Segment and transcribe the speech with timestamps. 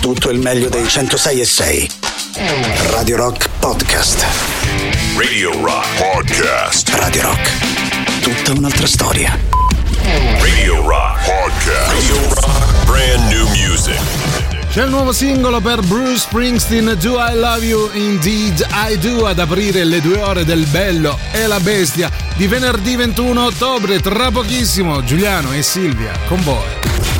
[0.00, 1.90] tutto il meglio dei 106 e 6.
[2.90, 4.24] Radio Rock Podcast.
[5.16, 6.88] Radio Rock Podcast.
[6.94, 7.50] Radio Rock.
[8.22, 9.38] Tutta un'altra storia.
[10.40, 11.92] Radio Rock Podcast.
[11.92, 12.84] Radio Rock.
[12.86, 14.00] Brand new music.
[14.72, 17.90] C'è il nuovo singolo per Bruce Springsteen, Do I Love You?
[17.92, 22.96] Indeed I Do, ad aprire le due ore del Bello e la Bestia di venerdì
[22.96, 24.00] 21 ottobre.
[24.00, 27.09] Tra pochissimo, Giuliano e Silvia con voi.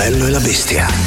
[0.00, 0.99] Bello e la bestia.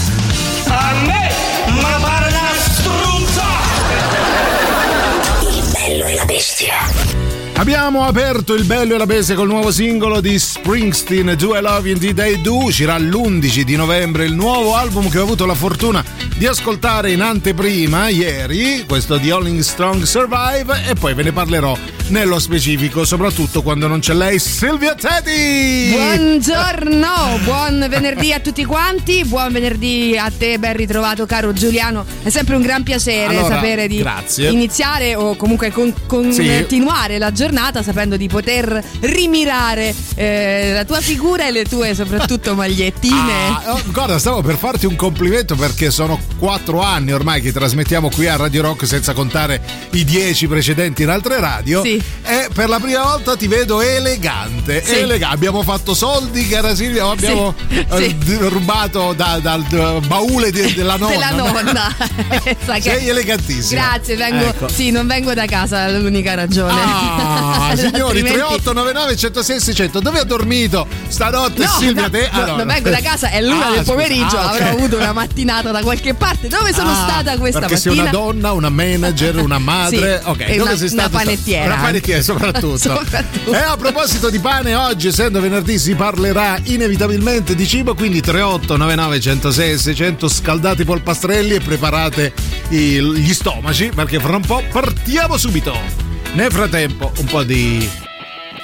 [8.64, 12.18] Il bello e la bestia col nuovo singolo di Springsteen, Do I Love You Indeed
[12.18, 12.64] I Do.
[12.64, 16.02] Uscirà l'11 di novembre il nuovo album che ho avuto la fortuna
[16.38, 21.78] di ascoltare in anteprima ieri, questo di Rolling Strong Survive, e poi ve ne parlerò
[22.08, 25.92] nello specifico, soprattutto quando non c'è lei, Silvia Teddy.
[25.92, 32.06] Buongiorno, buon venerdì a tutti quanti, buon venerdì a te, ben ritrovato caro Giuliano.
[32.24, 34.50] È sempre un gran piacere allora, sapere di grazie.
[34.50, 36.46] iniziare o comunque con, con Sì.
[36.46, 38.53] continuare la giornata sapendo di poter
[39.02, 43.48] rimirare eh, la tua figura e le tue soprattutto magliettine.
[43.48, 48.10] Ah, oh, guarda, stavo per farti un complimento perché sono quattro anni ormai che trasmettiamo
[48.10, 49.62] qui a Radio Rock senza contare
[49.92, 51.82] i dieci precedenti in altre radio.
[51.84, 52.02] Sì.
[52.24, 54.84] E per la prima volta ti vedo elegante.
[54.84, 54.96] Sì.
[55.00, 58.38] elega- Abbiamo fatto soldi, cara Silvia, abbiamo Sì, eh, sì.
[58.40, 61.12] rubato da- dal eh, baule di- della nonna.
[61.12, 61.96] Della nonna.
[62.82, 63.82] Sei elegantissima.
[63.82, 64.68] Grazie, vengo, Ecco.
[64.68, 66.72] sì, non vengo da casa, è l'unica ragione.
[66.76, 72.30] Ah, signori, Altrimenti- 3899 106 600 dove ha dormito stanotte No, Silvia no, te?
[72.30, 72.66] Ah, no, non no.
[72.74, 73.92] vengo da casa, è l'una Ah, del scusa.
[73.92, 74.62] pomeriggio, Ah, ok.
[74.62, 76.48] avrò avuto una mattinata da qualche parte.
[76.48, 77.94] Dove sono Ah, stata questa perché mattina?
[77.94, 80.20] sei una donna, una manager, una madre.
[80.24, 81.10] Sì, ok, dove una- sei una stata?
[81.18, 81.66] panettiera.
[81.66, 82.78] Una panettiera, soprattutto.
[82.84, 83.54] Soprattutto.
[83.54, 87.96] E a proposito di pane, oggi, essendo venerdì, si parlerà inevitabilmente di cibo.
[87.96, 92.34] Quindi 38 99 106 600 scaldate i polpastrelli e preparate
[92.70, 95.76] gli stomaci perché fra un po' partiamo subito.
[96.34, 97.88] Nel frattempo, un po' di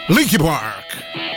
[0.09, 1.28] Linky Park.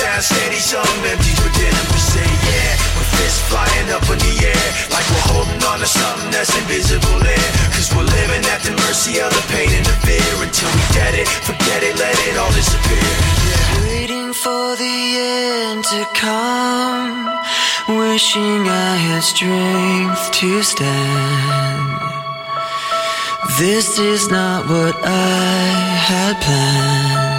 [0.00, 2.72] sound steady, some empty, but then we say yeah.
[2.96, 7.20] With fists flying up in the air, like we're holding on to something that's invisible
[7.20, 7.50] there.
[7.76, 11.12] Cause we're living at the mercy of the pain and the fear until we get
[11.20, 13.12] it, forget it, let it all disappear.
[13.48, 13.92] Yeah.
[13.92, 14.96] Waiting for the
[15.68, 17.28] end to come,
[18.00, 22.00] wishing I had strength to stand.
[23.58, 25.60] This is not what I
[26.08, 27.29] had planned.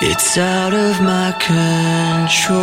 [0.00, 2.58] It's out of my control.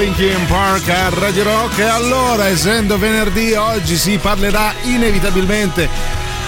[0.00, 1.78] Linkin Park a Radio Rock.
[1.78, 5.88] E allora essendo venerdì oggi si parlerà inevitabilmente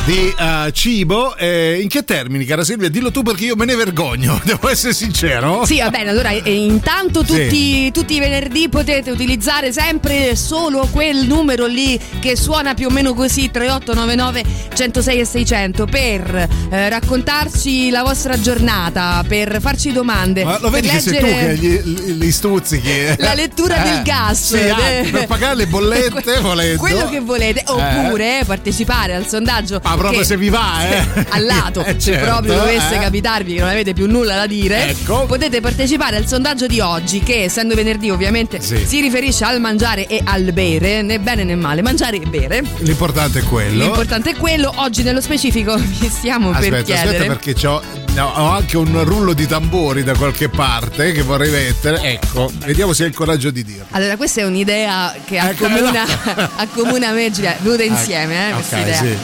[0.04, 1.36] di eh, cibo.
[1.36, 2.88] Eh, in che termini cara Silvia?
[2.88, 5.66] Dillo tu perché io me ne vergogno devo essere sincero.
[5.66, 11.26] Sì, va bene, allora eh, intanto tutti, tutti i venerdì potete utilizzare sempre solo quel
[11.26, 14.44] numero lì che suona più o meno così 3899
[14.74, 20.42] 106 e 600 per eh, raccontarci la vostra giornata, per farci domande.
[20.42, 23.16] Ma lo per vedi che sei tu che gli, li stuzzichi eh?
[23.18, 24.54] La lettura del gas.
[24.56, 29.80] sì, ah, per pagare le bollette volendo Quello che volete, oppure partecipare al sondaggio.
[29.82, 31.26] Ah, proprio se vi va, eh.
[31.28, 32.98] Al lato, Eh, se certo, proprio dovesse eh.
[32.98, 35.26] capitarvi che non avete più nulla da dire, Ecco.
[35.26, 38.82] potete partecipare al sondaggio di oggi, che essendo venerdì ovviamente Sì.
[38.86, 42.62] si riferisce al mangiare e al bere, né bene né male, mangiare e bere.
[42.78, 47.16] l'importante è quello L'importante è quello, oggi nello specifico vi stiamo per Aspetta, chiedere.
[47.16, 47.82] aspetta perché c'ho,
[48.14, 52.00] no, ho anche un rullo di tamburi da qualche parte che vorrei mettere.
[52.02, 53.86] Ecco, vediamo se hai il coraggio di dirlo.
[53.90, 56.50] Allora, questa è un'idea che Ecco, accomuna, no.
[56.56, 58.96] accomuna me e Giulia, venuta insieme, eh, questa idea.
[58.96, 59.16] sì.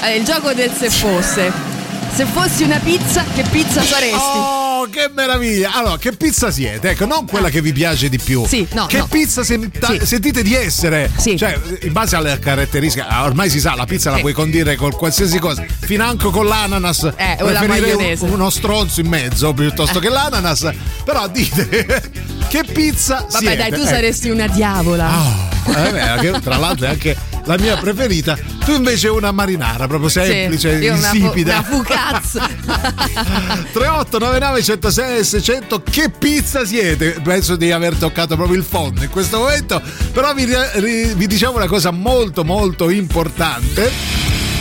[0.00, 1.52] Allora, il gioco del se fosse.
[2.12, 4.16] Se fossi una pizza, che pizza saresti?
[4.16, 4.59] Oh,
[4.90, 5.72] che meraviglia!
[5.74, 6.90] Allora, che pizza siete?
[6.90, 8.44] Ecco, non quella che vi piace di più.
[8.46, 9.06] Sì, no, Che no.
[9.06, 10.04] pizza senta- Sì.
[10.06, 11.10] sentite di essere?
[11.16, 11.36] Sì.
[11.36, 14.90] Cioè, in base alle caratteristiche, ah, ormai si sa, la pizza la puoi condire con
[14.92, 15.64] qualsiasi cosa.
[15.80, 17.10] Financo con l'ananas.
[17.16, 18.24] Eh, o la maionese.
[18.24, 20.68] un- uno stronzo in mezzo piuttosto che l'ananas.
[21.04, 22.10] Però dite,
[22.48, 23.56] che pizza Vabbè, siete?
[23.56, 23.86] dai, tu Ecco.
[23.86, 25.08] saresti una diavola.
[25.08, 28.38] Ah, eh, tra l'altro è anche la mia preferita.
[28.64, 31.52] Tu invece una marinara, proprio semplice, sì, insipida.
[31.52, 32.48] Una, fu- una fugazza.
[33.72, 37.20] 3899 106 600 che pizza siete?
[37.22, 39.80] Penso di aver toccato proprio il fondo in questo momento,
[40.12, 43.90] però vi, ri, vi diciamo una cosa molto molto importante.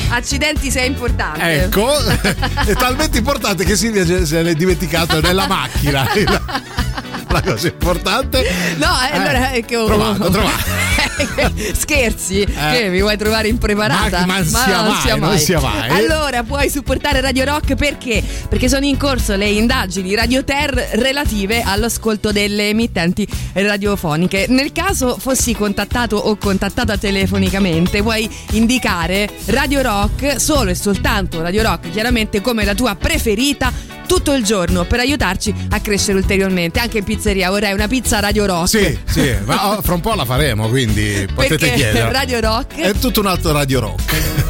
[0.09, 1.63] Accidenti sei importante.
[1.63, 1.95] Ecco,
[2.65, 6.07] è talmente importante che Silvia se l'è dimenticato nella macchina.
[7.31, 8.43] La cosa importante.
[8.77, 10.88] No, eh, allora eh, è che ho trovato, trovato.
[11.73, 12.45] Scherzi, eh.
[12.45, 14.25] che mi vuoi trovare impreparata?
[14.25, 15.29] Ma, ma, ma sia non mai, sia mai.
[15.29, 15.89] Non sia mai.
[15.89, 18.23] Allora puoi supportare Radio Rock perché?
[18.47, 24.45] Perché sono in corso le indagini Radio Ter relative all'ascolto delle emittenti radiofoniche.
[24.49, 31.63] Nel caso fossi contattato o contattata telefonicamente, puoi indicare Radio Rock solo e soltanto Radio
[31.63, 33.71] Rock, chiaramente come la tua preferita
[34.09, 36.79] tutto il giorno per aiutarci a crescere ulteriormente.
[36.79, 38.67] Anche in pizzeria vorrei una pizza Radio Rock.
[38.67, 42.11] Sì, sì, ma oh, fra un po' la faremo, quindi potete Perché chiedere.
[42.11, 44.48] Radio Rock è tutto un altro Radio Rock.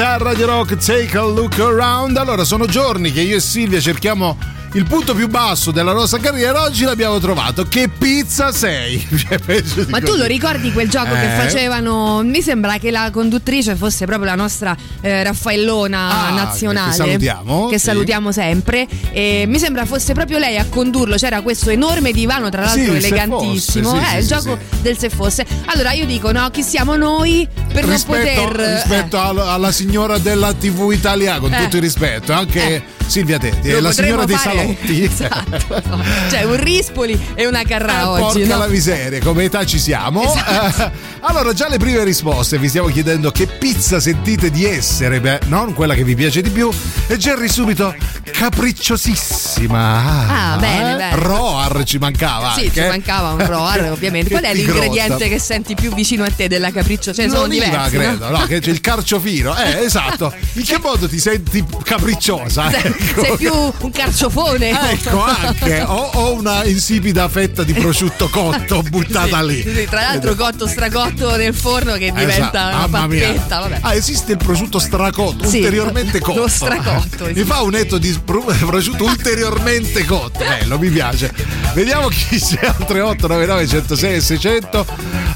[0.00, 2.16] A Radio Rock, take a look around.
[2.16, 4.36] Allora, sono giorni che io e Silvia cerchiamo
[4.72, 6.62] il punto più basso della nostra carriera.
[6.62, 7.64] Oggi l'abbiamo trovato.
[7.66, 8.96] Che pizza sei?
[9.28, 11.36] Cioè, Ma tu lo ricordi quel gioco che Eh?
[11.36, 12.22] facevano?
[12.22, 16.90] Mi sembra che la conduttrice fosse proprio la nostra eh, Raffaellona Ah, nazionale.
[16.90, 17.84] che salutiamo, Che sì.
[17.86, 18.86] salutiamo sempre.
[19.12, 21.16] E mi sembra fosse proprio lei a condurlo.
[21.16, 23.90] C'era questo enorme divano, tra l'altro Sì, elegantissimo.
[23.90, 25.46] fosse, sì, eh, il gioco del se fosse.
[25.66, 28.72] Allora io dico, no, chi siamo noi per rispetto, non poter.
[28.74, 31.62] rispetto eh, al- alla signora della TV italiana, con Eh.
[31.62, 32.82] tutto il rispetto, anche Eh.
[33.06, 35.06] Silvia Tetti, è la signora dei potremmo salotti.
[35.18, 35.82] Esatto.
[36.30, 38.40] Cioè, un Rispoli e una Carrà Eh, oggi.
[38.40, 38.58] porca no?
[38.62, 40.22] la miseria, come età ci siamo.
[40.22, 41.16] Esatto.
[41.20, 45.74] Allora, già le prime risposte vi stiamo chiedendo che pizza sentite di essere, beh, non
[45.74, 46.70] quella che vi piace di più.
[47.08, 47.92] E Jerry subito
[48.30, 50.52] capricciosissima.
[50.52, 50.96] Ah, bene, Eh?
[50.96, 51.14] bene.
[51.16, 52.52] Roar ci mancava.
[52.52, 52.82] Sì, anche.
[52.82, 54.30] ci mancava un roar, ovviamente.
[54.30, 55.26] Qual è l'ingrediente grotta.
[55.26, 57.12] che senti più vicino a te della capriccio?
[57.12, 57.96] Cioè, sono L'oliva, diversi.
[57.96, 58.02] no?
[58.02, 58.38] credo, no?
[58.46, 59.56] Che c'è il carciofino.
[59.56, 60.32] Eh, esatto.
[60.52, 62.70] In che modo ti senti capricciosa?
[62.70, 63.22] Sei, Ecco.
[63.24, 64.47] sei più un carciofone.
[64.56, 69.62] Ecco anche, o, o una insipida fetta di prosciutto cotto buttata lì.
[69.62, 72.32] Sì, tra l'altro cotto stracotto nel forno che diventa
[72.70, 73.58] Esatto, una pappetta.
[73.60, 73.78] Vabbè.
[73.82, 76.48] Ah, esiste il prosciutto stracotto, Sì, ulteriormente lo cotto.
[76.48, 77.44] stracotto, Mi sì.
[77.44, 80.38] fa un etto di prosciutto ulteriormente cotto.
[80.38, 81.32] Bello, mi piace.
[81.74, 84.86] Vediamo chi c'è al 3899 106 e 600.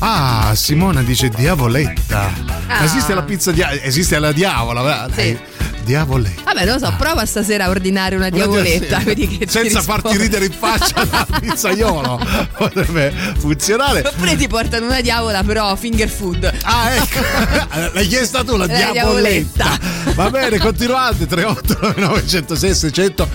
[0.00, 2.33] Ah, Simona dice diavoletta.
[2.66, 2.85] Ah.
[2.85, 5.09] Esiste la pizza dia- esiste la diavola.
[5.14, 5.38] Sì.
[5.84, 6.42] Diavoletta.
[6.45, 9.00] Vabbè, non lo so, prova stasera a ordinare una diavoletta.
[9.47, 12.21] Senza farti ridere in faccia da pizzaiolo.
[12.56, 14.02] Potrebbe funzionare.
[14.06, 16.52] Oppure ti portano una diavola, però finger food.
[16.62, 19.64] Ah, ecco, l'hai chiesta tu la, La diavoletta.
[19.64, 20.12] diavoletta.
[20.14, 23.28] Va bene, continuate 3899 106 600.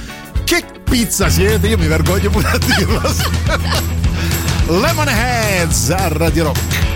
[0.43, 1.67] Che pizza siete?
[1.67, 3.01] Io mi vergogno pure a dirlo.
[4.67, 6.95] Lemonheads a Radio Rock.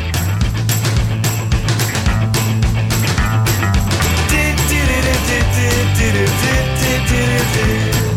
[7.33, 8.10] And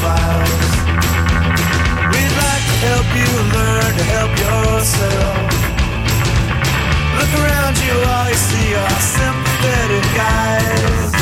[0.00, 0.72] files.
[2.12, 5.44] We'd like to help you learn to help yourself.
[7.20, 11.12] Look around you, all you see are sympathetic eyes.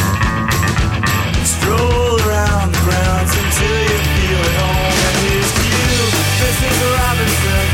[1.43, 4.95] Stroll around the grounds until you feel at home.
[5.07, 5.99] And here's to you,
[6.39, 6.77] Mrs.
[6.95, 7.65] Robinson.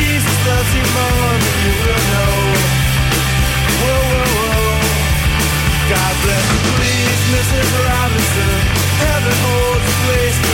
[0.00, 2.36] Jesus loves you more than you will know.
[3.84, 4.80] Whoa, whoa, whoa.
[5.92, 7.68] God bless you, please, Mrs.
[7.84, 8.56] Robinson.
[9.04, 10.53] Heaven holds a place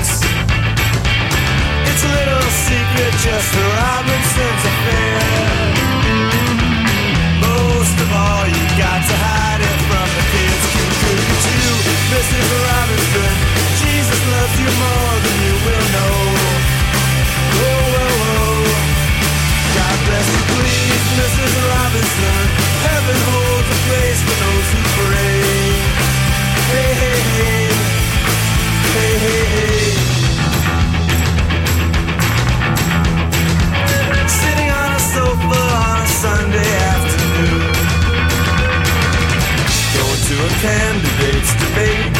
[40.61, 42.13] candidate's debate.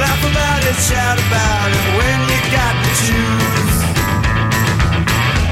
[0.00, 3.76] Laugh about it, shout about it when you got to choose.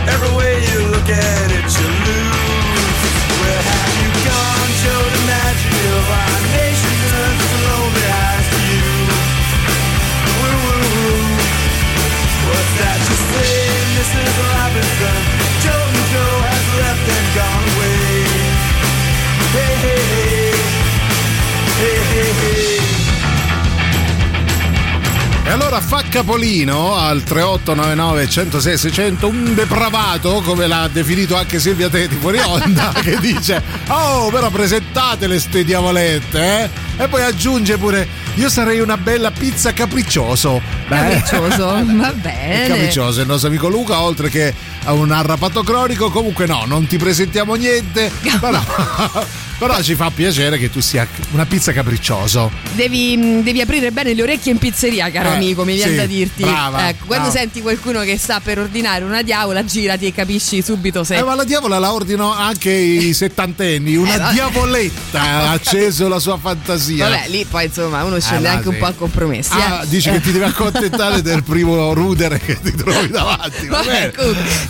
[0.08, 3.00] Every way you look at it, you lose.
[3.44, 5.96] Where have you gone, Joe DiMaggio?
[6.16, 8.88] Our nation turns its lonely eyes to you.
[10.40, 11.28] Woo, woo, woo.
[12.48, 13.52] What's that you say,
[14.00, 14.32] Mrs.
[14.48, 15.20] Robinson?
[15.60, 18.70] Joe and Joe has left and gone away.
[19.52, 20.09] Hey, hey,
[25.42, 31.88] E allora fa capolino al 3899 106 600 un depravato, come l'ha definito anche Silvia
[31.88, 36.38] Teti fuori onda, che dice "Oh, però presentatele ste diavolette,
[36.96, 40.62] eh?" E poi aggiunge pure "Io sarei una bella pizza capriccioso".
[40.88, 41.66] Capriccioso,
[41.98, 42.68] va bene.
[42.68, 46.96] capriccioso il nostro amico Luca, oltre che a un arrapato cronico, comunque no, non ti
[46.96, 48.62] presentiamo niente, però,
[49.60, 52.50] però ci fa piacere che tu sia una pizza capriccioso.
[52.72, 56.06] Devi, devi aprire bene le orecchie in pizzeria, caro Eh, amico, mi viene sì, da
[56.06, 56.42] dirti.
[56.42, 57.38] brava, ecco, quando brava.
[57.38, 61.16] senti qualcuno che sta per ordinare una diavola, girati e capisci subito se.
[61.16, 66.18] Eh, ma la diavola la ordino anche i settantenni, una Eh, diavoletta ha acceso la
[66.18, 67.08] sua fantasia.
[67.10, 68.80] Vabbè, lì poi insomma uno scende Ah, anche un sì.
[68.80, 69.50] po' a compromessi.
[69.52, 69.88] Ah, eh.
[69.88, 73.66] dici che ti devi accontentare del primo rudere che ti trovi davanti.
[73.66, 74.12] Va Vabbè,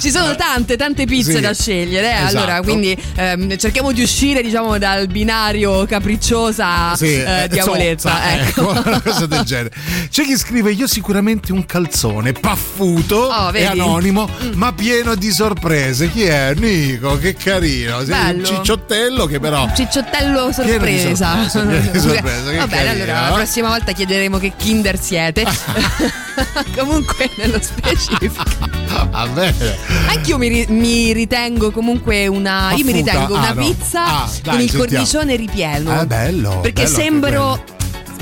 [0.00, 2.08] ci sono tante, tante pizze Sì, da scegliere.
[2.10, 2.36] eh, esatto.
[2.38, 8.10] Allora, quindi ehm, cerchiamo di uscire, diciamo, dal binario capricciosa Sì, eh, eh, diavolezza.
[8.10, 8.70] zozza, ecco.
[8.88, 9.70] una cosa del genere.
[10.10, 13.78] C'è chi scrive: Io sicuramente un calzone paffuto Oh, e vedi?
[13.78, 13.80] Mm.
[13.82, 16.10] anonimo, ma pieno di sorprese.
[16.10, 16.54] Chi è?
[16.56, 18.02] Nico, che carino.
[18.02, 18.44] Bello.
[18.44, 19.68] cicciottello che però.
[19.72, 21.34] Cicciottello Pieno di sorpresa.
[21.34, 21.48] di
[22.00, 23.34] sorprese, che Va bene, allora la eh?
[23.34, 25.44] prossima volta chiederemo che Kinder siete.
[26.76, 28.79] comunque, nello specifico.
[29.10, 29.76] Va bene.
[30.08, 32.72] Anch'io mi, ri- mi ritengo comunque una.
[32.74, 33.62] Io mi ritengo una Ah, no.
[33.64, 34.84] pizza Ah, dai, con il sentiamo.
[34.84, 35.90] cornicione ripieno.
[35.92, 37.64] Ah, bello, Perché bello sembro.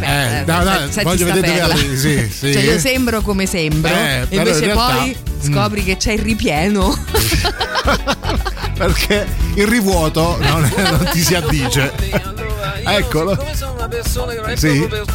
[0.00, 2.52] Eh, Aspetta, dai, dai, senti voglio vedere dove- sì, sì.
[2.52, 3.92] Cioè, io sembro come sembro.
[3.92, 6.96] Eh, e invece in realtà- poi scopri che c'è il ripieno.
[8.78, 11.92] Perché il rivuoto non, non ti si addice.
[12.84, 13.36] Eccolo.
[13.36, 14.78] Come sono una persona che non è Sì.
[14.78, 15.14] proprio per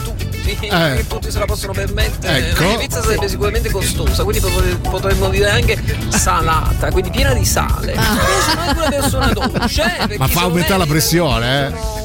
[0.51, 1.05] tutti, Eh.
[1.07, 2.49] tutti se la possono permettere.
[2.49, 2.63] Ecco.
[2.63, 7.93] La pizza sarebbe sicuramente costosa, quindi potre- potremmo dire anche salata, quindi piena di sale.
[7.93, 8.13] Ah.
[8.13, 9.83] Io sono anche una persona dolce.
[10.09, 12.01] eh, Ma fa aumentare la pressione, eh.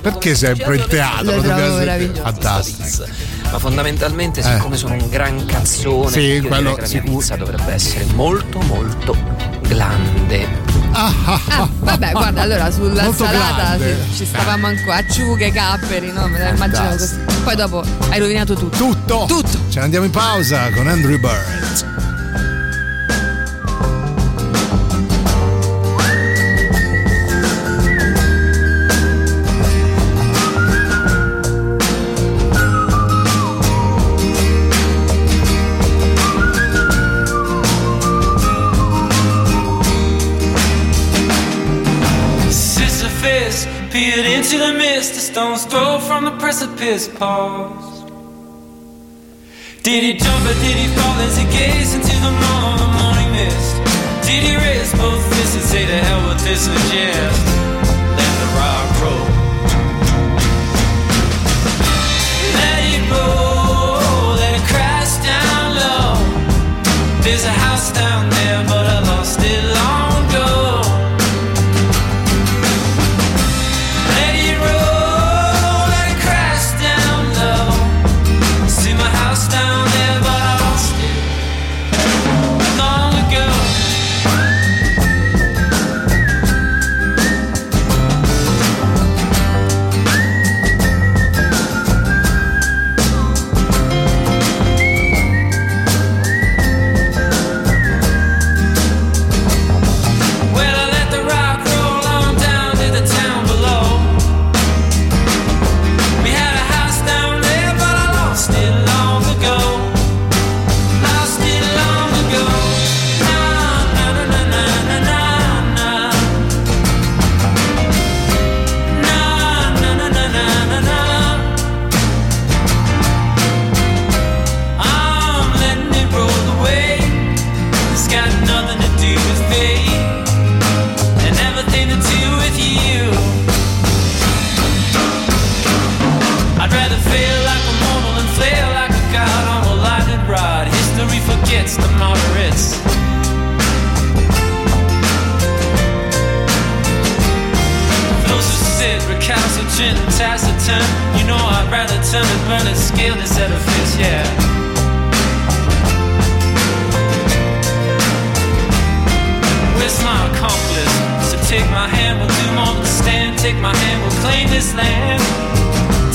[0.00, 1.40] Perché sempre in teatro?
[2.22, 3.04] Fantastico.
[3.50, 7.16] Ma fondamentalmente, siccome sono un gran cazzone, Sì, quello la mia sicuro.
[7.18, 9.16] pizza dovrebbe essere molto molto
[9.66, 10.46] grande.
[10.92, 13.78] Ah, ah, Ah, vabbè, guarda, allora sulla Molto salata
[14.16, 16.26] ci stavamo ancora acciughe, capperi, no?
[16.26, 17.18] Me la immagino così.
[17.44, 18.76] Poi dopo hai rovinato tutto.
[18.76, 19.24] tutto.
[19.26, 19.58] Tutto.
[19.68, 21.99] Ce ne andiamo in pausa con Andrew Bird.
[44.52, 48.08] Into the mist, a stone's throw from the precipice paused.
[49.84, 53.30] Did he jump or did he fall as he gazed into the morn, the morning
[53.30, 53.76] mist?
[54.26, 57.46] Did he raise both fists and say to hell with this and just
[58.18, 59.28] let the rock roll?
[62.58, 67.22] Let it roll, let it crash down low.
[67.22, 69.99] There's a house down there, but I lost it long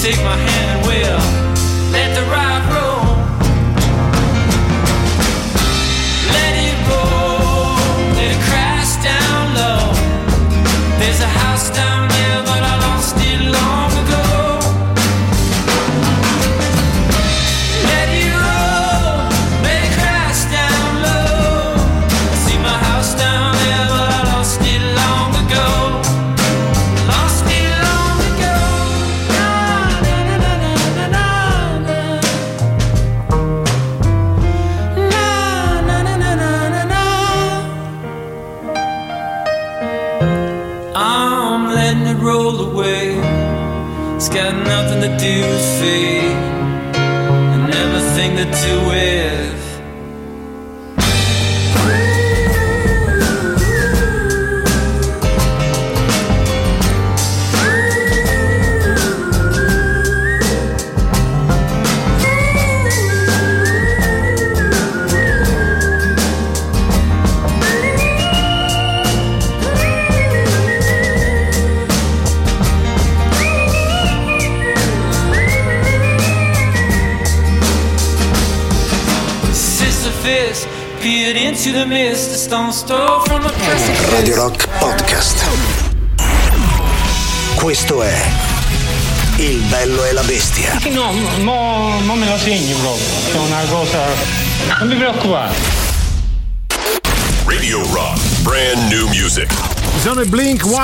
[0.05, 0.44] Take my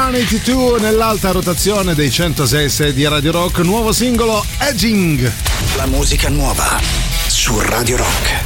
[0.02, 5.32] 182 nell'alta rotazione dei 106 di Radio Rock, nuovo singolo Edging.
[5.76, 6.80] La musica nuova
[7.28, 8.41] su Radio Rock.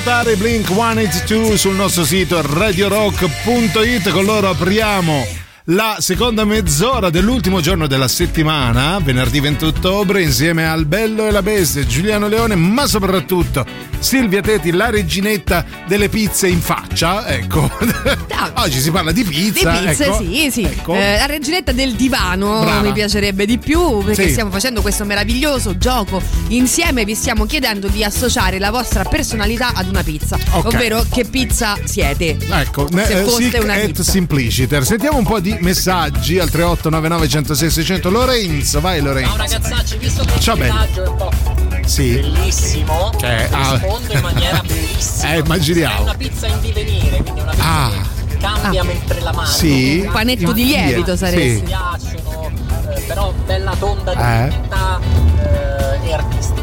[0.00, 4.08] Votare Blink 182 sul nostro sito radiorock.it.
[4.10, 10.84] Con loro apriamo la seconda mezz'ora dell'ultimo giorno della settimana, venerdì 20 ottobre, insieme al
[10.86, 13.64] Bello e la Bestia, Giuliano Leone, ma soprattutto
[13.98, 17.26] Silvia Teti, la reginetta delle pizze in faccia.
[17.28, 17.70] Ecco,
[18.56, 19.90] oggi si parla di Di pizza.
[19.90, 20.18] ecco.
[20.18, 20.62] sì, sì.
[20.62, 20.94] Ecco.
[20.94, 22.80] Eh, la reginetta del divano Brava.
[22.80, 24.30] mi piacerebbe di più perché Sì.
[24.32, 27.04] stiamo facendo questo meraviglioso gioco insieme.
[27.04, 30.66] Vi stiamo chiedendo di associare la vostra personalità ad una pizza, Ok.
[30.74, 32.36] ovvero che pizza siete.
[32.50, 34.02] Ecco, Se eh, foste una pizza.
[34.02, 34.84] simpliciter.
[34.84, 38.10] Sentiamo un po' di messaggi al 3899 106 600.
[38.10, 39.36] Lorenzo, vai Ciao Lorenzo.
[39.36, 40.72] ragazzacci, visto che il Ciao, bello.
[40.74, 41.30] messaggio è un po'
[41.86, 42.12] Sì.
[42.14, 43.72] bellissimo, Eh, ah.
[43.72, 45.32] rispondo in maniera bellissima.
[45.34, 45.98] Eh, immaginiamo.
[45.98, 47.90] È una pizza in divenire, quindi una pizza Ah.
[48.28, 49.50] che cambia mentre la mangi.
[49.52, 50.02] Sì.
[50.06, 51.54] Un panetto di lievito Mi sarebbe.
[51.56, 51.62] Sì.
[51.62, 52.50] piacciono,
[52.94, 54.48] eh, però bella tonda Eh.
[54.48, 55.00] dritta
[56.02, 56.59] eh, e artistica.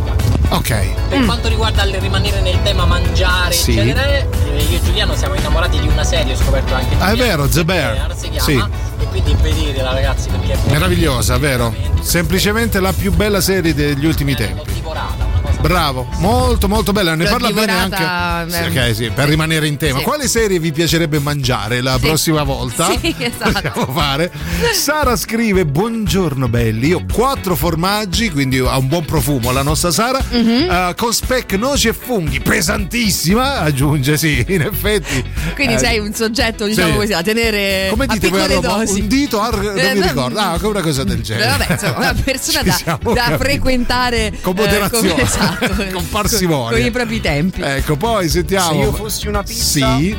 [0.50, 1.08] Ok.
[1.10, 3.78] Per quanto riguarda il rimanere nel tema mangiare, Sì.
[3.78, 4.28] eccetera, eh,
[4.70, 7.66] io e Giuliano siamo innamorati di una serie, ho scoperto anche Ah, è vero, The
[7.66, 8.16] Bear.
[8.16, 8.56] Si chiama, Sì.
[9.00, 11.74] e quindi vederla ragazzi perché è Meravigliosa, vero?
[12.02, 14.74] Semplicemente la più bella serie degli ultimi L'ho tempi.
[14.74, 15.26] divorata,
[15.60, 17.16] Bravo, molto molto bella.
[17.16, 18.52] Ne L'ho parla bene anche.
[18.52, 19.98] Sì, ehm, ok, sì, per rimanere in tema.
[19.98, 20.04] sì.
[20.04, 22.06] Quale serie vi piacerebbe mangiare la Sì.
[22.08, 22.86] prossima volta?
[23.02, 23.86] Sì, esatto.
[23.92, 24.32] Fare.
[24.72, 26.88] Sara scrive: Buongiorno belli.
[26.90, 30.22] Io ho quattro formaggi, quindi ha un buon profumo la nostra Sara.
[30.30, 30.70] Mhm.
[30.70, 32.40] eh, con speck, noci e funghi.
[32.40, 35.24] Pesantissima, aggiunge, sì, in effetti.
[35.56, 36.96] Quindi Eh, sei un soggetto, diciamo sì.
[36.98, 38.68] così, da tenere Come a dite voi a Roma?
[38.78, 39.02] dosi.
[39.02, 40.40] Un dito, ar- non Eh, mi ricordo.
[40.40, 41.50] Ah, una cosa del genere.
[41.50, 46.78] Vabbè, insomma, una persona da, da frequentare Con eh, moderazione, come- esatto, con parsimonia.
[46.78, 47.62] con i propri tempi.
[47.62, 48.70] Ecco, poi sentiamo.
[48.72, 50.16] Se io fossi una pizza, Sì.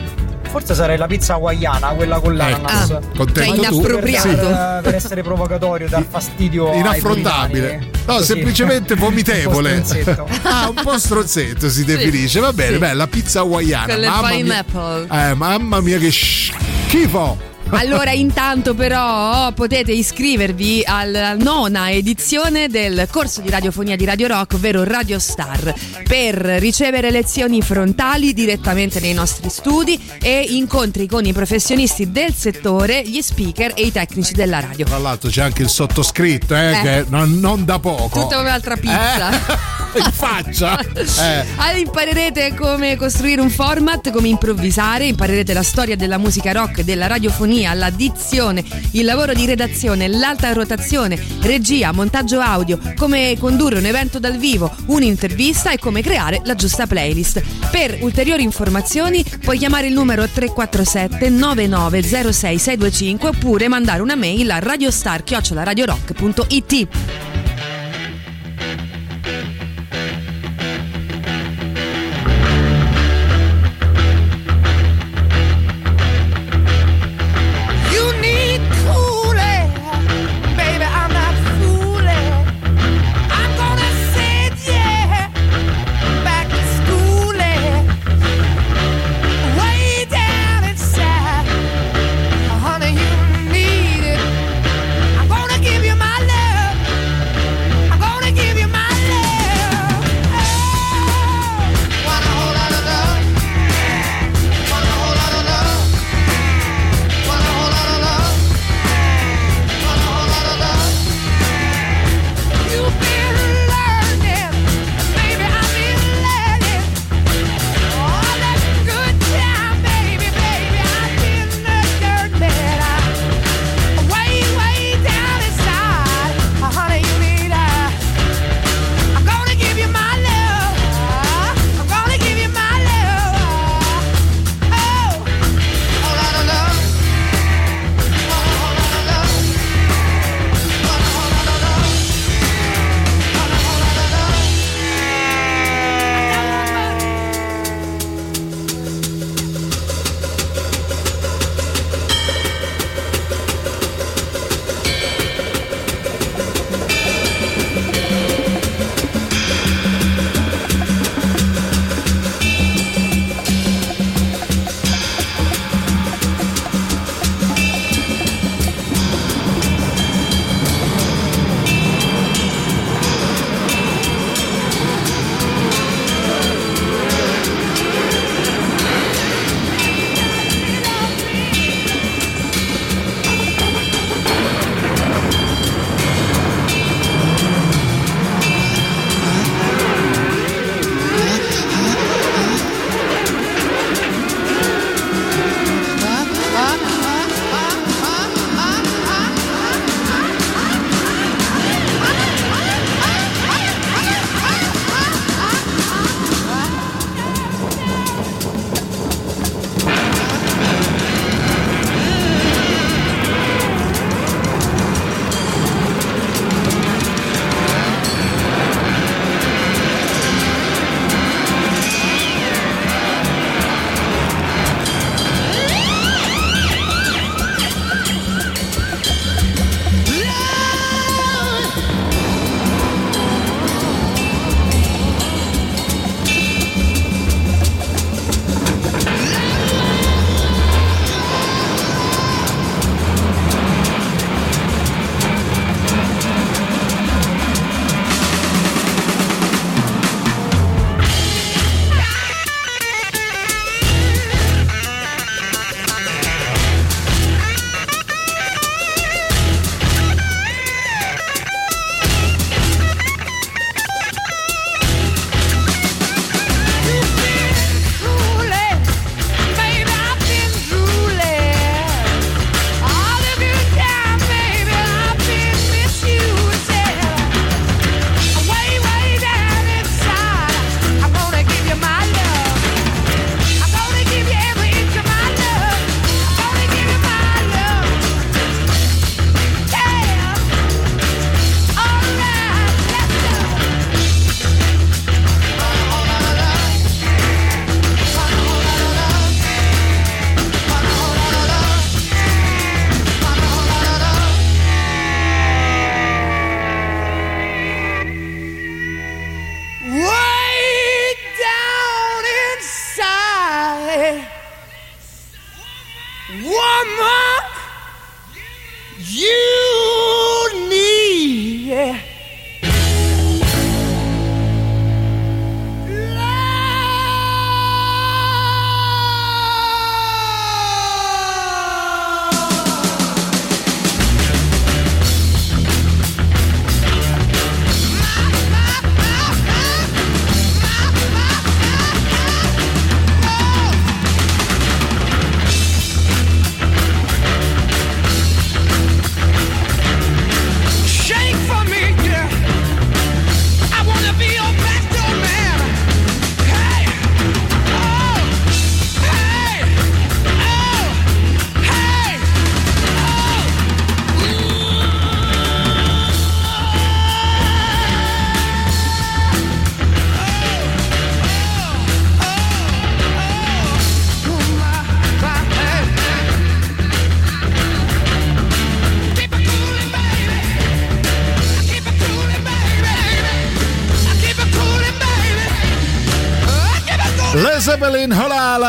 [0.50, 2.90] forse sarei la pizza hawaiana, quella con l'ananas.
[2.90, 4.28] Ah, contento cioè inappropriato.
[4.28, 7.90] Per, per essere provocatorio, dar fastidio Inaffrontabile.
[8.06, 8.24] No, Così.
[8.26, 9.72] semplicemente vomitevole.
[9.74, 10.28] Un po' stronzetto.
[10.48, 12.40] ah, un po' stronzetto si definisce.
[12.40, 12.78] Va bene, Sì.
[12.78, 13.86] beh, la pizza hawaiana.
[13.92, 14.36] Con le mamma mia.
[14.36, 15.06] pineapple.
[15.30, 17.38] Eh, mamma mia che schifo.
[17.70, 24.54] Allora, intanto, però, potete iscrivervi alla nona edizione del corso di radiofonia di Radio Rock,
[24.54, 31.32] ovvero Radio Star, per ricevere lezioni frontali direttamente nei nostri studi e incontri con i
[31.32, 34.86] professionisti del settore, gli speaker e i tecnici della radio.
[34.86, 36.80] Tra l'altro c'è anche il sottoscritto, eh, Eh.
[36.82, 38.22] che non, non da poco.
[38.22, 39.30] Tutta un'altra pizza.
[39.30, 40.78] Eh, in faccia.
[40.80, 41.44] Eh.
[41.56, 47.06] Allora, imparerete come costruire un format, come improvvisare, imparerete la storia della musica rock, della
[47.06, 53.86] radiofonia, la dizione, il lavoro di redazione, l'alta rotazione, regia, montaggio audio, come condurre un
[53.86, 57.42] evento dal vivo, un'intervista e come creare la giusta playlist.
[57.70, 64.58] Per ulteriori informazioni puoi chiamare il numero 347 9906 625 oppure mandare una mail a
[64.58, 67.27] radiostar@radiorock.it.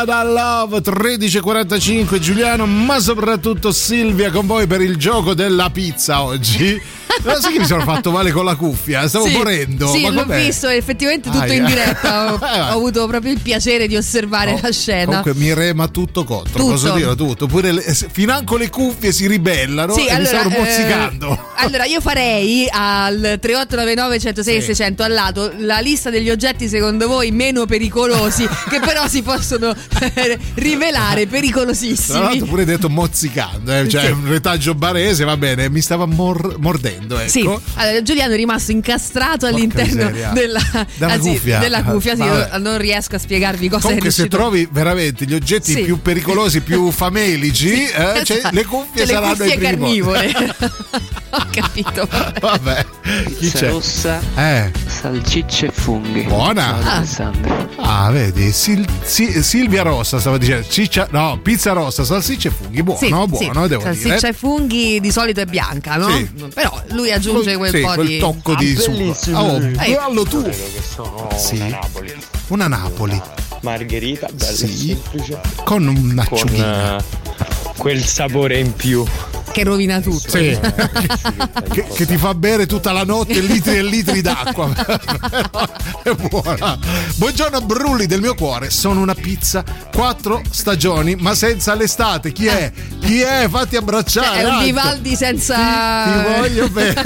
[0.00, 6.22] Holala da Love 13.45 Giuliano ma soprattutto Silvia con voi per il gioco della pizza
[6.22, 6.80] oggi
[7.22, 9.06] Ma sai che mi sono fatto male con la cuffia?
[9.06, 10.42] Stavo Sì, morendo Sì, l'ho com'è?
[10.42, 11.52] visto effettivamente tutto Aia.
[11.54, 12.32] in diretta.
[12.32, 15.04] Ho, Eh, ho avuto proprio il piacere di osservare la scena.
[15.20, 16.70] Comunque mi rema tutto contro, Tutto.
[16.72, 17.46] posso dire tutto.
[17.46, 21.48] Pure le, financo le cuffie si ribellano Sì, e mi stanno eh, mozzicando.
[21.60, 24.66] Allora io farei al 3899 106 Sì.
[24.66, 29.74] 600 al lato la lista degli oggetti secondo voi meno pericolosi che però si possono
[30.54, 32.44] rivelare Tra l'altro pericolosissimi.
[32.44, 34.10] pure detto mozzicando, eh, cioè Sì.
[34.10, 37.28] un retaggio barese, va bene, mi stava mor- mordendo, ecco.
[37.30, 40.30] Sì, allora, Giuliano è rimasto incastrato all'interno miseria.
[40.30, 40.60] della,
[41.00, 41.58] anzi, cuffia.
[41.58, 42.14] della cuffia.
[42.16, 45.82] Sì, non riesco a spiegarvi cosa Comunque è se riuscito trovi veramente gli oggetti Sì.
[45.82, 50.56] più pericolosi, più famelici, eh, cioè, le cuffie Cioè, le saranno cuffie i primi carnivore.
[51.50, 52.08] Capito.
[52.40, 52.86] Vabbè,
[53.26, 53.68] chi Pizza c'è?
[53.70, 56.22] rossa, Eh, salsicce e funghi.
[56.22, 56.62] Buona.
[56.62, 56.96] Ciao, Ah.
[56.96, 57.68] Alessandro.
[57.76, 62.82] ah, vedi, Sil- Si- Silvia Rossa stava dicendo, ciccia, no, pizza rossa, salsicce e funghi,
[62.82, 63.68] buono, Sì, buono, sì.
[63.68, 64.28] devo Salsiccia dire.
[64.28, 66.08] e funghi di solito è bianca, no?
[66.14, 66.28] Sì.
[66.54, 68.90] Però lui aggiunge quel Sì, po' quel di tocco di Ah, succo.
[68.96, 69.38] bellissimo.
[69.38, 69.94] Oh, Eh.
[69.96, 70.42] ballo tu.
[70.42, 71.56] che sono Sì.
[71.56, 72.14] una Napoli.
[72.48, 73.22] Una Napoli
[73.62, 74.66] Margherita, bella Sì.
[74.88, 75.40] semplice.
[75.64, 76.96] con un Con acciughina.
[76.98, 77.02] eh,
[77.76, 79.04] quel sapore in più.
[79.52, 80.30] Che rovina tutto.
[80.30, 80.58] Sì.
[81.72, 84.68] che, che ti fa bere tutta la notte litri e litri d'acqua.
[86.02, 86.78] È buona.
[87.16, 92.32] Buongiorno Brulli del mio cuore, sono una pizza, quattro stagioni, ma senza l'estate.
[92.32, 92.72] Chi è?
[93.00, 93.46] Chi è?
[93.50, 94.40] Fatti abbracciare.
[94.40, 94.62] È un.
[94.62, 95.54] Vivaldi senza.
[96.04, 97.02] Ti, ti voglio bene.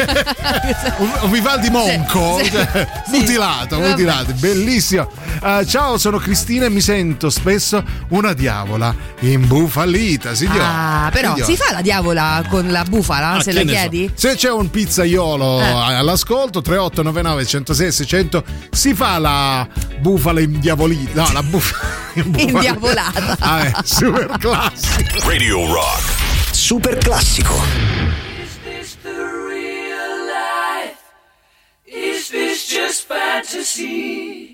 [0.99, 2.51] un, un Vivaldi monco, Sì, sì.
[2.51, 3.19] cioè, Sì.
[3.19, 5.09] mutilato, bellissimo.
[5.43, 10.61] Eh, ciao, sono Cristina e mi sento spesso una diavola imbufalita, signore.
[10.63, 11.53] Ah, però Signore.
[11.53, 13.79] si fa la diavola con la bufala Ah, se la ne so.
[13.79, 14.11] chiedi?
[14.15, 15.65] Se c'è un pizzaiolo Eh.
[15.65, 19.67] all'ascolto, 3899 106 600 si fa la
[20.01, 21.23] bufala indiavolita.
[21.23, 23.37] No, la bufala Indiavolata.
[23.41, 25.29] Ah, eh, super classico.
[25.29, 26.03] Radio Rock.
[26.53, 27.55] Super classico.
[28.81, 30.97] Is the real life?
[31.87, 34.54] Is this just fantasy?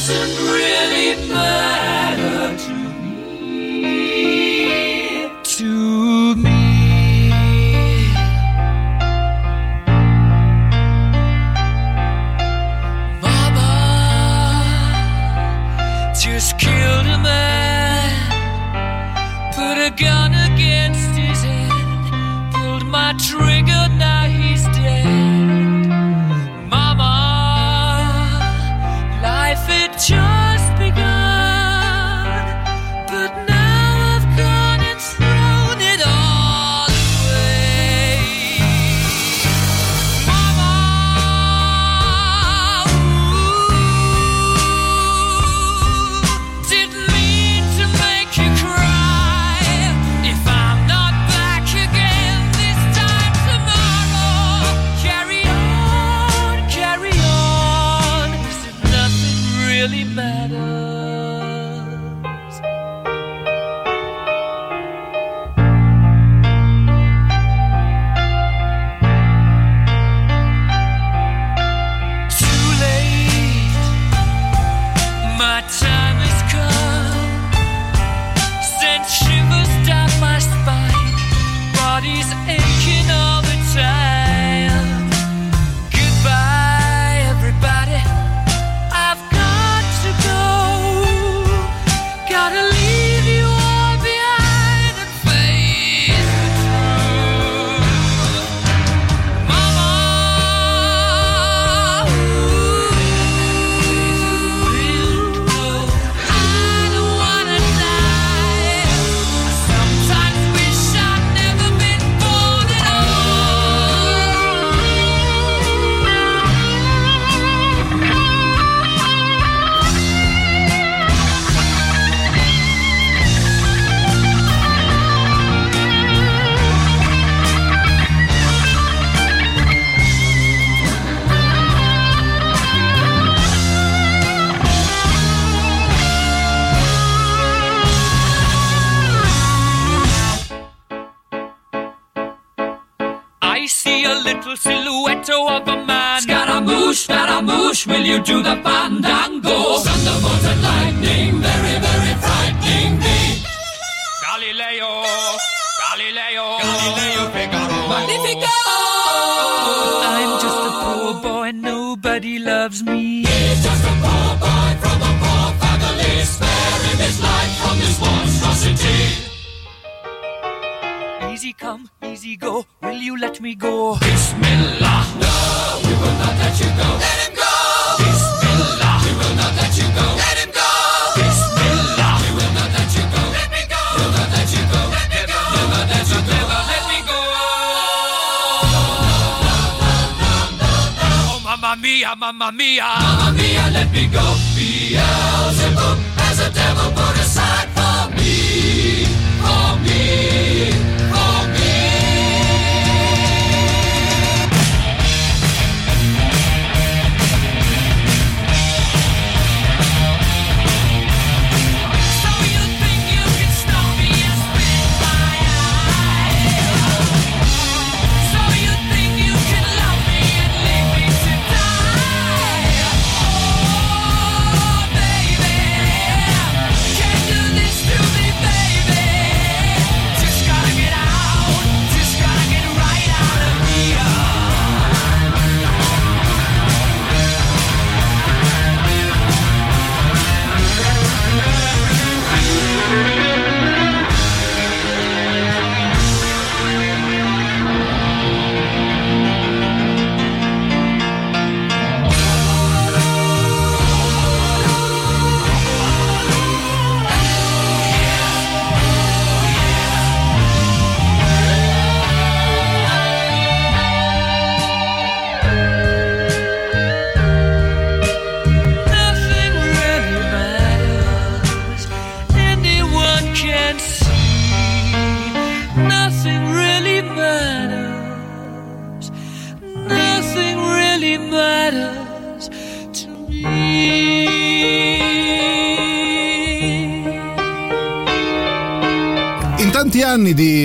[0.00, 2.72] doesn't really matter to
[3.02, 4.48] me.
[5.42, 6.62] To me.
[13.20, 13.70] Mama
[16.18, 18.10] just killed a man,
[19.52, 21.70] put a gun against his head,
[22.54, 24.24] pulled my trigger, now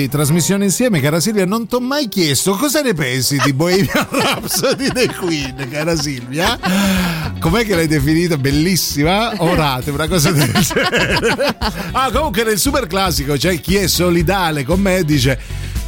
[0.06, 4.06] di trasmissione insieme, cara Silvia, non ti ho mai chiesto cosa ne pensi di Bohemian
[4.08, 6.58] Rhapsody dei Queen, cara Silvia.
[7.40, 8.36] Com'è che l'hai definita?
[8.36, 9.32] Bellissima?
[9.38, 11.56] Orate, una cosa del genere.
[11.92, 15.38] Ah, comunque nel super classico c'è chi è solidale con me dice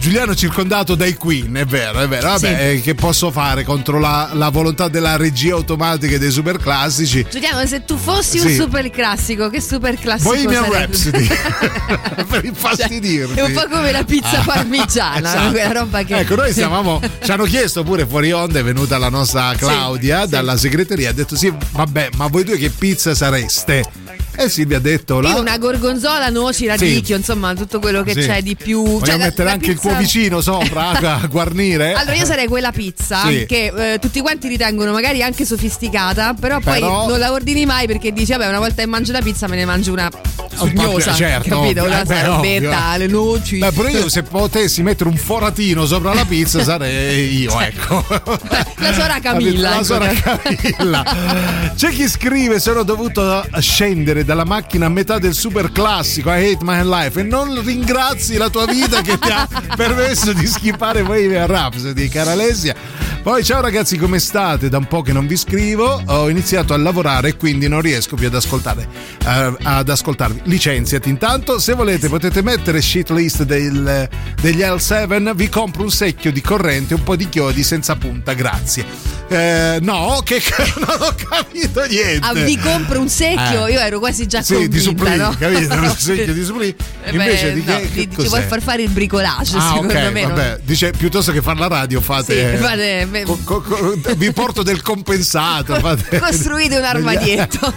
[0.00, 2.28] Giuliano circondato dai Queen, è vero, è vero.
[2.28, 7.26] Vabbè, eh, che posso fare contro la, la volontà della regia automatica dei super classici?
[7.28, 8.54] Giuliano, se tu fossi un Sì.
[8.54, 10.78] super classico, che super classico Bohemian sarebbe?
[10.78, 11.28] Rhapsody
[12.30, 13.38] per infastidirti.
[13.38, 15.50] È un po' come la pizza Ah, parmigiana, esatto.
[15.50, 16.16] quella roba che.
[16.20, 17.00] Ecco, noi stavamo.
[17.22, 21.10] ci hanno chiesto pure fuori onda, è venuta la nostra Claudia dalla segreteria.
[21.10, 23.82] Ha detto: Sì, vabbè, ma voi due che pizza sareste?
[24.40, 25.30] E Silvia ha detto: la...
[25.30, 28.20] Io una gorgonzola, noci, radicchio, insomma, tutto quello che Sì.
[28.20, 28.82] c'è di più.
[28.84, 31.92] Vogliamo cioè, la- mettere la anche il pizza- tuo vicino sopra a guarnire?
[31.94, 33.46] Allora io sarei quella pizza Sì.
[33.48, 37.86] che eh, tutti quanti ritengono magari anche sofisticata, però poi Però- non la ordini mai
[37.88, 41.60] perché dici vabbè una volta che mangio la pizza me ne mangio una più- certo,
[41.60, 41.82] capito?
[41.84, 42.70] Una Eh, ovvio.
[42.96, 43.58] le noci.
[43.58, 48.04] Beh, pure io se potessi mettere un foratino sopra la pizza sarei io, ecco.
[48.78, 49.70] La suora Camilla.
[49.70, 49.84] La ecco.
[49.84, 51.04] suora Camilla.
[51.76, 56.58] C'è chi scrive: Sono dovuto scendere dalla macchina a metà del super classico I Hate
[56.60, 61.46] My Life e non ringrazi la tua vita che ti ha permesso di schipare Bohemian
[61.46, 62.74] Rhapsody, cara Alessia.
[63.22, 64.68] Poi ciao ragazzi, come state?
[64.68, 68.16] Da un po' che non vi scrivo, ho iniziato a lavorare e quindi non riesco
[68.16, 68.86] più ad ascoltare
[69.24, 70.42] eh, ad ascoltarvi.
[70.44, 74.08] Licenziati intanto, se volete potete mettere shit list del-
[74.42, 78.34] degli L7, vi compro un secchio di corrente e un po' di chiodi senza punta,
[78.34, 79.16] grazie.
[79.30, 80.40] Eh, no, che
[80.86, 82.26] non ho capito niente.
[82.26, 83.72] Ah, vi compro un secchio, Eh.
[83.72, 85.34] io ero quasi già Sì, convinta, di supplì, no?
[85.38, 85.74] capito?
[85.78, 86.74] Un secchio di supplì.
[87.04, 89.92] Eh Invece beh, di che, no, che ti- vuoi far fare il bricolage, Ah, secondo
[89.94, 90.22] ok, me.
[90.26, 90.60] vabbè.
[90.64, 92.56] Dice piuttosto che fare la radio, fate.
[92.56, 95.74] Sì, fate- co- co- co- vi porto del compensato.
[95.80, 97.72] fate- Costruite un armadietto.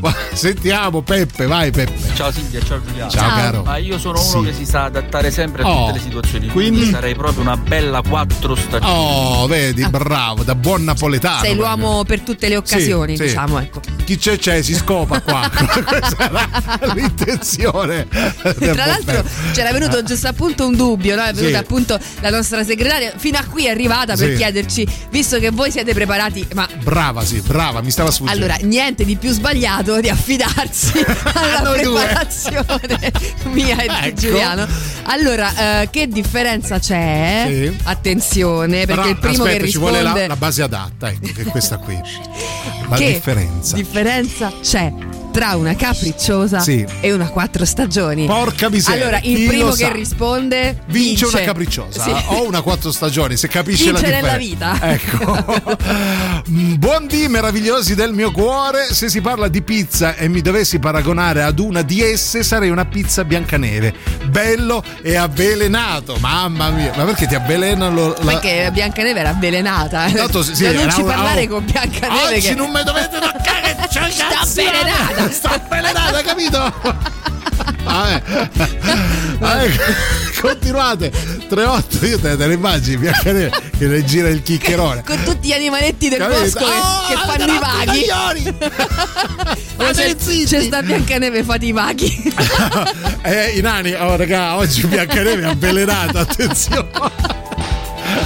[0.00, 2.14] Ma Sentiamo Peppe, vai Peppe.
[2.14, 3.10] Ciao Silvia, ciao Giuliano.
[3.10, 3.36] Ciao, Ciao.
[3.38, 3.62] caro.
[3.62, 4.46] Ma io sono uno Sì.
[4.50, 6.48] che si sa adattare sempre a Oh, tutte le situazioni.
[6.48, 6.90] quindi?
[6.90, 8.92] sarei proprio una bella quattro stagioni.
[8.92, 11.40] Oh, vedi, bravo, da buon napoletano.
[11.42, 13.28] Sei l'uomo per tutte le occasioni, Sì, sì.
[13.28, 13.80] diciamo, ecco.
[14.04, 15.50] Chi c'è c'è, si scopa qua.
[16.94, 18.06] L'intenzione.
[18.08, 21.22] Tra l'altro c'era venuto giusto appunto un dubbio, no?
[21.22, 21.62] È venuta Sì.
[21.62, 23.12] appunto la nostra segretaria.
[23.16, 24.36] Fino a qui è arrivata per Sì.
[24.36, 28.44] chiederci, visto che voi siete preparati, ma Brava, sì, brava, mi stava sfuggendo.
[28.44, 30.92] allora niente di più sbagliato di affidarsi
[31.34, 33.12] alla preparazione
[33.44, 34.20] mia e di Ecco.
[34.20, 34.66] Giuliano.
[35.04, 37.44] Allora, eh, che differenza c'è?
[37.48, 37.76] Sì.
[37.84, 41.28] Attenzione, perché Però, il primo aspetta, che ci vuole risponde la, la base adatta, ecco,
[41.34, 42.00] che è questa qui.
[42.92, 43.74] La che differenza.
[43.74, 44.92] differenza c'è
[45.32, 46.86] tra una capricciosa Sì.
[47.00, 48.26] e una quattro stagioni?
[48.26, 49.02] Porca miseria.
[49.02, 49.90] Allora, il primo che sa?
[49.92, 52.12] risponde Vince una capricciosa Sì.
[52.26, 54.72] o una quattro stagioni, se capisce Vince la nella differenza.
[54.78, 54.92] vita.
[54.92, 56.44] Ecco.
[56.50, 58.92] Mm, Buon dì meravigliosi del mio cuore.
[58.92, 62.84] Se si parla di pizza e mi dovessi paragonare ad una di esse, sarei una
[62.84, 63.94] pizza biancaneve.
[64.26, 66.16] Bello e avvelenato.
[66.20, 68.32] Mamma mia, ma perché ti avvelenano la.
[68.38, 70.10] Perché Biancaneve era avvelenata.
[70.12, 71.48] Tanto sì, non ci un- parlare oh.
[71.48, 73.61] con Biancaneve Oggi che non mi dovete toccare
[73.92, 75.30] che il Sta avvelenata.
[75.30, 76.72] Sta avvelenata, capito?
[77.84, 78.22] Vabbè.
[79.42, 79.70] Vabbè,
[80.40, 81.10] continuate
[81.50, 85.52] 3-8 io te, te le immagini Biancaneve che le gira il chiccherone con tutti gli
[85.52, 86.40] animaletti del Capito?
[86.40, 88.54] bosco che, Oh, che avete fanno i vaghi.
[89.76, 92.32] Ma c'è, c'è sta Biancaneve fate i vaghi.
[93.22, 96.88] eh, i nani oh raga oggi Biancaneve è avvelenato attenzione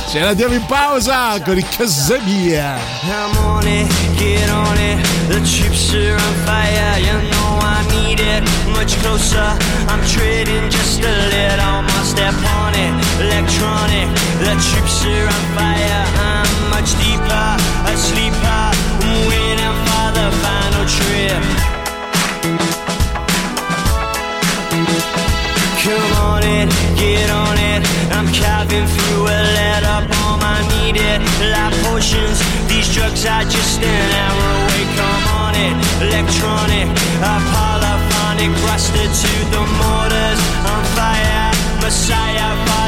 [0.08, 4.98] ce la diamo in pausa con i Casemia I'm on it, get on it.
[5.28, 8.42] The chips are on fire, you know I need it.
[8.70, 9.56] Much closer,
[9.88, 12.92] I'm trading just a little more step on it.
[13.20, 16.04] Electronic, the chips are on fire.
[16.22, 17.56] I'm much deeper,
[17.90, 18.72] a.
[19.02, 21.75] I'm waiting for the final trip.
[26.60, 27.80] it, get on it.
[28.16, 31.20] I'm carving a let up on my needed
[31.52, 32.38] life potions.
[32.70, 35.76] These drugs are just an hour away, come on it.
[36.06, 36.86] Electronic,
[37.20, 40.40] apolyphonic, rusted to the mortars.
[40.70, 41.50] I'm fire,
[41.82, 42.85] messiah, fire.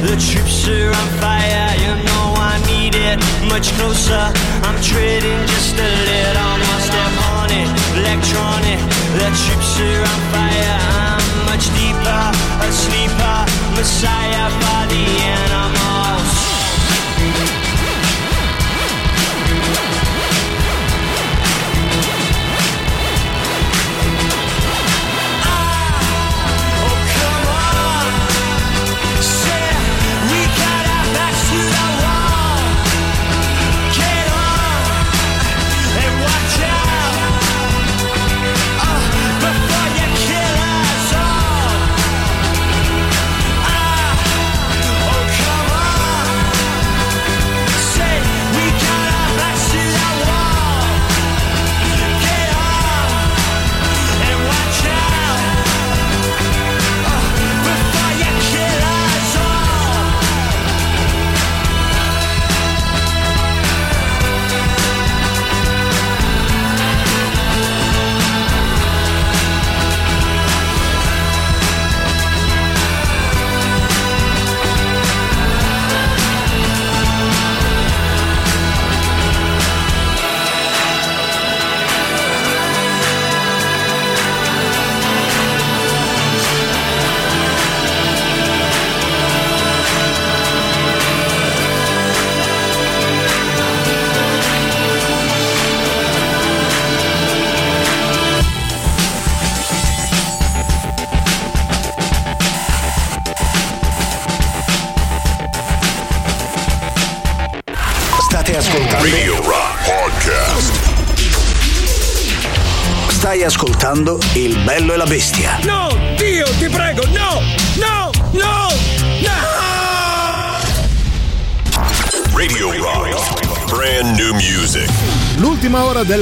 [0.00, 3.20] The troops are on fire, you know I need it.
[3.52, 4.32] Much closer,
[4.64, 7.68] I'm trading just a little more step on it.
[8.00, 8.80] Electronic,
[9.20, 10.80] the troops are on fire.
[11.04, 12.22] I'm much deeper,
[12.64, 13.38] a sleeper,
[13.76, 15.69] messiah for the animals.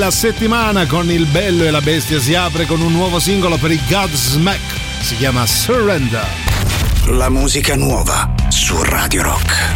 [0.08, 3.72] Della settimana con il bello e la bestia si apre con un nuovo singolo per
[3.72, 5.02] i Godsmack.
[5.02, 6.26] Si chiama Surrender.
[7.08, 9.67] La musica nuova su Radio Rock.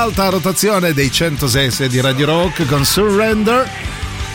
[0.00, 3.68] Nell'alta rotazione dei 106 di Radio Rock con Surrender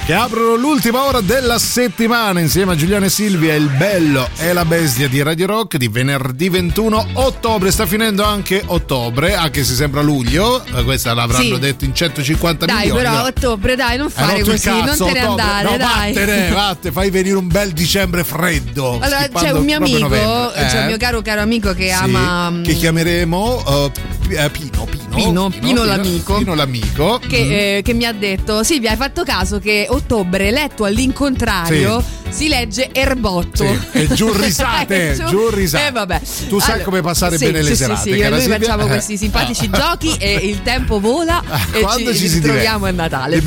[0.06, 4.64] che aprono l'ultima ora della settimana insieme a Giuliano e Silvia il bello e la
[4.64, 10.02] bestia di Radio Rock di venerdì 21 ottobre sta finendo anche ottobre anche se sembra
[10.04, 11.60] luglio eh, questa l'avranno Sì.
[11.60, 13.24] detto in 150 Dai, milioni però, no?
[13.24, 15.44] ottobre, dai, non Hai fare così, non cazzo, te ne ottobre.
[15.44, 16.14] andare, no, dai.
[16.14, 20.14] vattene, vattene, fai venire un bel dicembre freddo Allora, c'è un mio amico,
[20.54, 20.78] Eh?
[20.80, 23.92] un mio caro caro amico che Sì, ama mm, che chiameremo eh,
[24.28, 26.38] P- eh, Pino, Pino, Pino, Pino l'amico.
[26.38, 30.84] Pino l'amico che, eh, che mi ha detto Silvia hai fatto caso che ottobre letto
[30.84, 35.88] all'incontrario si legge erbotto Sì, e giù risate, Giù- giù risate.
[35.88, 36.22] eh, vabbè.
[36.50, 38.60] Tu sai come passare sì, bene le sì, serate, sì, sì, cara noi Silvia?
[38.60, 38.88] facciamo Eh.
[38.88, 41.42] questi simpatici giochi e il tempo vola
[41.72, 42.92] e Quando ci, ci si ritroviamo a.
[42.92, 43.40] Natale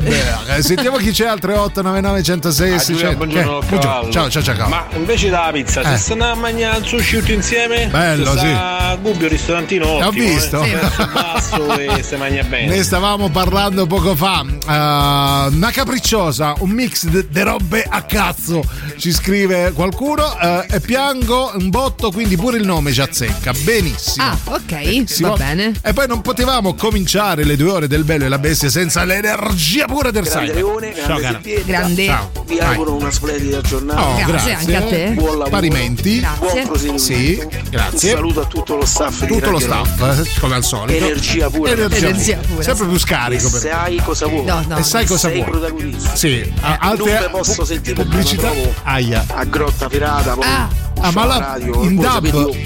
[0.00, 0.62] belle.
[0.62, 2.92] Sentiamo chi c'è al 3899 106 Ah, 600.
[2.94, 4.10] Giulia, buongiorno, Eh, cavallo.
[4.12, 4.54] Ciao, ciao, ciao.
[4.56, 4.68] ciao.
[4.68, 5.96] Ma invece della pizza, Eh.
[5.96, 8.54] se stanno a mangiare il sushi tutti insieme, Bello, si sì.
[9.00, 10.62] Gubbio, ristorantino Ho ottimo, visto.
[10.62, 12.74] Eh, prezzo basso e si mangia bene.
[12.76, 14.40] Ne stavamo parlando poco fa.
[14.44, 18.62] Uh, una capricciosa, un mix di robe a cazzo.
[18.98, 20.24] Ci scrive qualcuno.
[20.24, 23.52] uh, e piango un botto, quindi pure il nome ci azzecca.
[23.62, 24.24] Benissimo.
[24.26, 25.28] ah ok Benissimo.
[25.30, 28.68] va bene E poi non potevamo cominciare le due ore del bello e la bestia
[28.70, 30.54] senza l'energia pura del Grande cyber.
[30.56, 31.40] Leone, Ciao, cara.
[31.64, 32.06] Grande.
[32.06, 32.30] Ciao.
[32.46, 32.66] Vi Vai.
[32.66, 34.02] auguro una splendida giornata.
[34.06, 35.10] Oh, Grazie, anche a te.
[35.14, 35.50] Buon lavoro.
[35.50, 36.20] Parimenti.
[36.20, 36.38] Grazie.
[36.46, 37.02] Buon proseguimento.
[37.02, 38.10] Sì, grazie.
[38.10, 41.05] Un saluto a tutto lo staff di Tutto lo staff, eh, come al solito.
[41.06, 41.70] Energia pura.
[41.70, 43.46] Energia pura, Sempre più scarico.
[43.46, 44.44] E per- sai cosa vuoi?
[44.44, 44.76] No, no.
[44.78, 45.50] E sai cosa sei vuoi?
[45.50, 46.14] protagonista.
[46.16, 48.48] Sì, a- altre non posso sentire pubblicità.
[48.52, 49.24] ma Aia.
[49.28, 50.68] a Grotta Pirata poi Ah.
[51.00, 52.56] Ah, ma la- radio, in dub?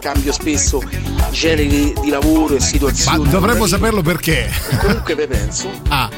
[0.00, 0.82] cambio spesso
[1.30, 3.68] generi di lavoro e Ma situazioni dovremmo lavorative.
[3.68, 4.50] saperlo perché.
[4.80, 6.08] comunque vi penso Ah,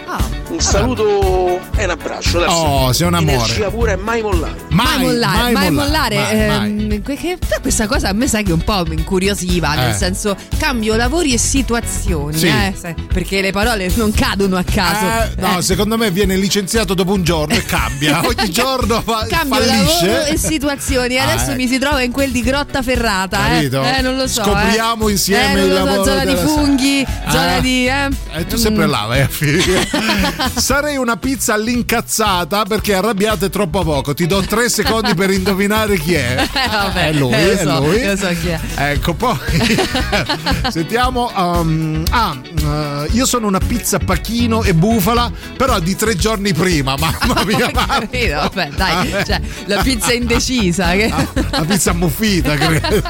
[0.55, 3.33] un saluto e un abbraccio da Oh, sei un amore.
[3.37, 6.17] energia pura e mai mollare mai, mollare, mai, mollare.
[6.17, 6.69] mai, mai.
[6.95, 9.95] ehm, que- che- questa cosa a me sai che un po' mi incuriosiva, nel Eh.
[9.95, 12.47] senso cambio lavori e situazioni, Sì.
[12.47, 15.05] eh, perché le parole non cadono a caso.
[15.07, 15.63] Eh, no, Eh.
[15.63, 18.21] secondo me viene licenziato dopo un giorno e cambia.
[18.27, 20.07] Ogni giorno fa, Cambio fallisce.
[20.07, 21.19] lavoro e situazioni.
[21.19, 21.57] Ah, Adesso ecco.
[21.57, 23.39] mi si trova in quel di Grotta Ferrata.
[23.47, 23.83] Eh, Capito?
[23.83, 24.43] Eh, non lo so.
[24.45, 25.13] Scopriamo eh.
[25.13, 27.31] insieme eh, non il lo so, lavoro Zona di funghi, Ah.
[27.31, 27.87] zona di.
[27.87, 28.09] Eh.
[28.37, 28.91] E tu sempre Mm.
[28.91, 29.89] là, vai a finire.
[30.55, 34.15] Sarei una pizza all'incazzata perché arrabbiate troppo poco.
[34.15, 36.33] Ti do tre secondi per indovinare chi è.
[36.65, 38.17] Eh, vabbè, è lui, eh, è so, lui.
[38.17, 38.61] so chi è.
[38.77, 39.37] Ecco, poi
[40.71, 41.31] sentiamo.
[41.37, 46.95] um, ah, eh, io sono una pizza pachino e bufala, però di tre giorni prima.
[46.99, 49.25] Mamma mia, capito, vabbè, dai, Vabbè.
[49.25, 50.93] cioè, la pizza indecisa.
[50.93, 51.05] Che...
[51.13, 53.03] Ah, la pizza ammuffita, credo.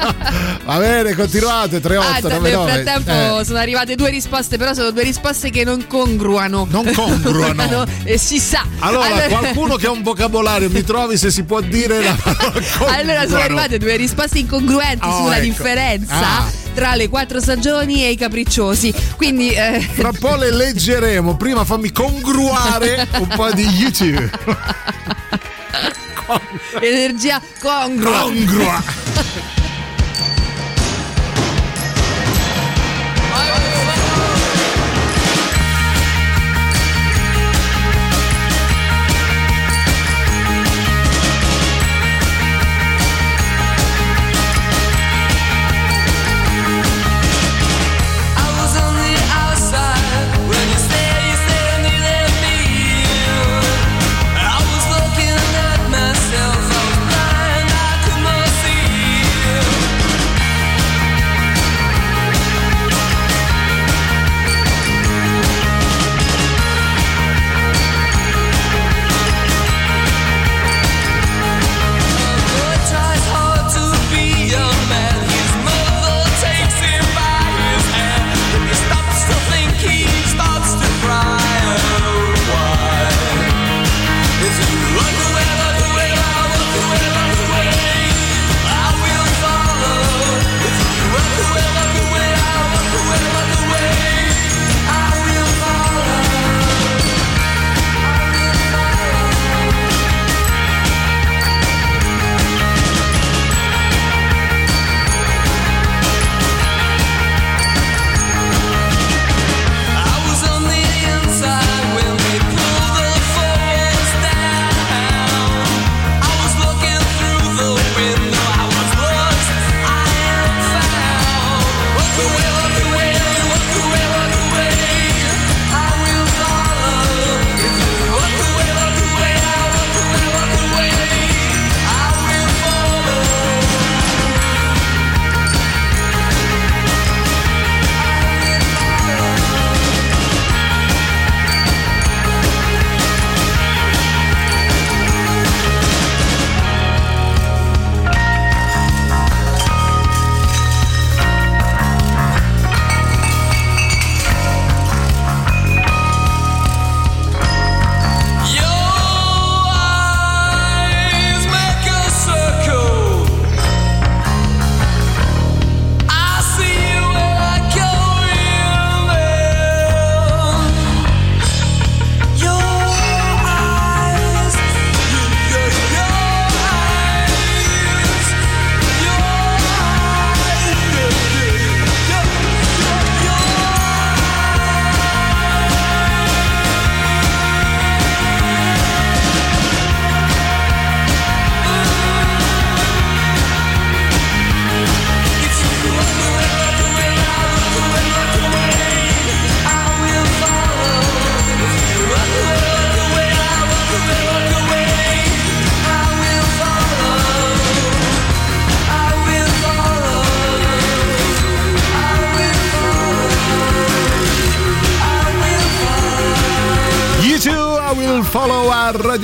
[0.65, 1.79] Va bene, continuate.
[1.79, 2.83] 38, Ah, nel 99.
[2.83, 3.45] frattempo Eh.
[3.45, 6.67] sono arrivate due risposte, però sono due risposte che non congruano.
[6.69, 7.14] Non congruano.
[8.03, 8.65] e si sa.
[8.79, 12.87] Allora, qualcuno che ha un vocabolario mi trovi se si può dire la parola Allora
[12.87, 13.37] sono congruano.
[13.43, 15.45] arrivate due risposte incongruenti Oh, sulla ecco.
[15.45, 16.51] differenza Ah.
[16.73, 18.93] tra le quattro stagioni e i capricciosi.
[19.15, 21.35] Quindi eh, Fra un po' le leggeremo.
[21.37, 24.29] Prima fammi congruare un po' di YouTube.
[26.81, 28.19] energia congrua.
[28.21, 28.83] Congrua.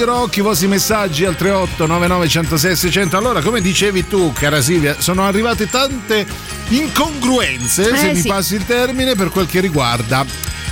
[0.02, 3.18] Radio Rock, i vostri messaggi al 38 99 106 600.
[3.18, 6.26] Allora, come dicevi tu, cara Silvia, sono arrivate tante
[6.70, 8.28] incongruenze, Eh, se mi sì.
[8.28, 10.26] passi il termine, per quel che riguarda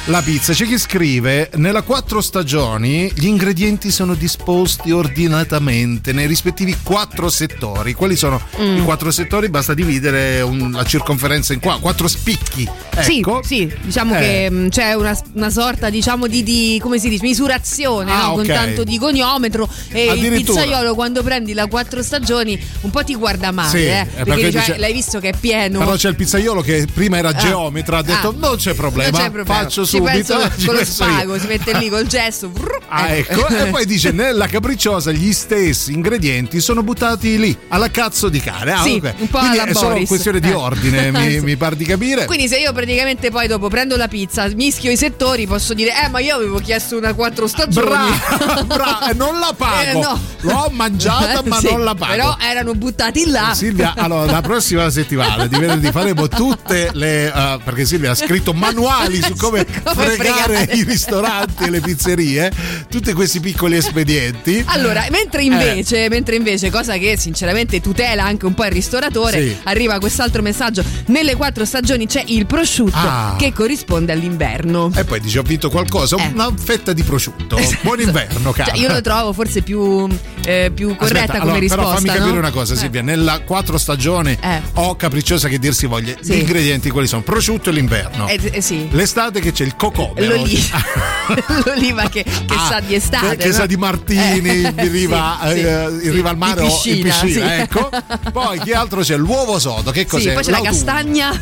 [0.05, 0.53] la pizza.
[0.53, 7.93] C'è chi scrive: Nella quattro stagioni gli ingredienti sono disposti ordinatamente nei rispettivi quattro settori.
[7.93, 8.77] Quali sono Mm.
[8.77, 9.49] i quattro settori?
[9.49, 12.67] Basta dividere un- la circonferenza in qua, quattro spicchi.
[13.01, 13.41] Ecco.
[13.43, 14.19] Sì, sì, diciamo Eh.
[14.19, 18.33] che c'è una, una sorta diciamo di, di- come si dice misurazione Ah, no?
[18.33, 23.15] con tanto di goniometro e il pizzaiolo quando prendi la quattro stagioni un po' ti
[23.15, 25.79] guarda male Sì, eh, eh, perché, perché dice, dice- "Eh, l'hai visto che è pieno
[25.79, 28.33] Però c'è il pizzaiolo che prima era geometra, ha detto Ah.
[28.37, 29.61] non c'è problema, Non c'è problema.
[29.61, 30.11] faccio Ci subito.
[30.11, 30.33] penso
[30.65, 33.85] con lo penso io." spago si mette lì col gesto brrr, Ah, ecco, e poi
[33.85, 38.71] dice nella capricciosa gli stessi ingredienti sono buttati lì alla cazzo di cane.
[38.71, 39.13] Ah, Sì, ok.
[39.19, 40.07] un po' Quindi alla è solo Boris.
[40.07, 40.53] questione di Eh.
[40.53, 41.39] ordine, mi, Sì.
[41.41, 42.25] mi par di capire.
[42.25, 46.09] Quindi se io praticamente poi dopo prendo la pizza, mischio i settori, posso dire "Eh,
[46.09, 47.87] ma io avevo chiesto una quattro stagioni".
[47.87, 49.89] Brava, brava, e non la pago.
[49.89, 50.19] Eh, no.
[50.41, 52.11] L'ho mangiata, ma Sì, non la pago.
[52.11, 53.53] Però erano buttati là.
[53.53, 57.27] Silvia, allora la prossima settimana di venerdì faremo tutte le.
[57.31, 60.73] eh, perché Silvia ha scritto manuali su come, Come fregare fregare.
[60.77, 62.51] i ristoranti e le pizzerie,
[62.89, 64.63] tutti questi piccoli espedienti.
[64.67, 65.09] Allora, Eh.
[65.11, 69.55] mentre invece, mentre invece, cosa che sinceramente tutela anche un po' il ristoratore, Sì.
[69.63, 70.83] arriva quest'altro messaggio.
[71.07, 73.35] Nelle quattro stagioni c'è il prosciutto Ah.
[73.37, 74.91] che corrisponde all'inverno.
[74.95, 77.57] E poi dice: Ho vinto qualcosa, una fetta di prosciutto.
[77.81, 78.71] Buon inverno, cara.
[78.71, 78.75] Eh.
[78.75, 80.07] Cioè, io lo trovo forse più,
[80.49, 81.83] eh, più corretta Aspetta, come allora, risposta.
[81.85, 82.37] Però fammi capire no?
[82.39, 82.77] una cosa, Eh.
[82.77, 83.01] Silvia.
[83.01, 84.37] Nella quattro stagioni
[84.75, 86.33] o capricciosa che dir si voglia, Sì.
[86.33, 87.21] gli ingredienti quali sono?
[87.21, 88.27] Prosciutto e l'inverno.
[88.27, 88.87] Eh, eh, sì.
[88.91, 90.35] L'estate che c'è il cocomero.
[90.35, 90.83] L'oliva,
[91.65, 93.35] l'oliva che, che Ah, sa di estate.
[93.37, 93.53] che, no?
[93.53, 97.57] sa di martini, Eh, in riva, sì, eh, in riva al mare o in piscina,
[97.57, 97.89] ecco.
[98.31, 99.15] Poi che altro c'è?
[99.17, 100.33] L'uovo sodo, che cos'è?
[100.33, 100.83] Poi c'è la L'autunno.
[100.85, 101.41] castagna.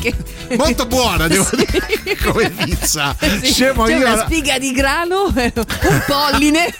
[0.00, 0.14] che-
[0.56, 3.14] Molto buona, devo dire, come pizza.
[3.42, 4.06] Scemo c'è io.
[4.06, 6.74] una spiga di grano, un polline.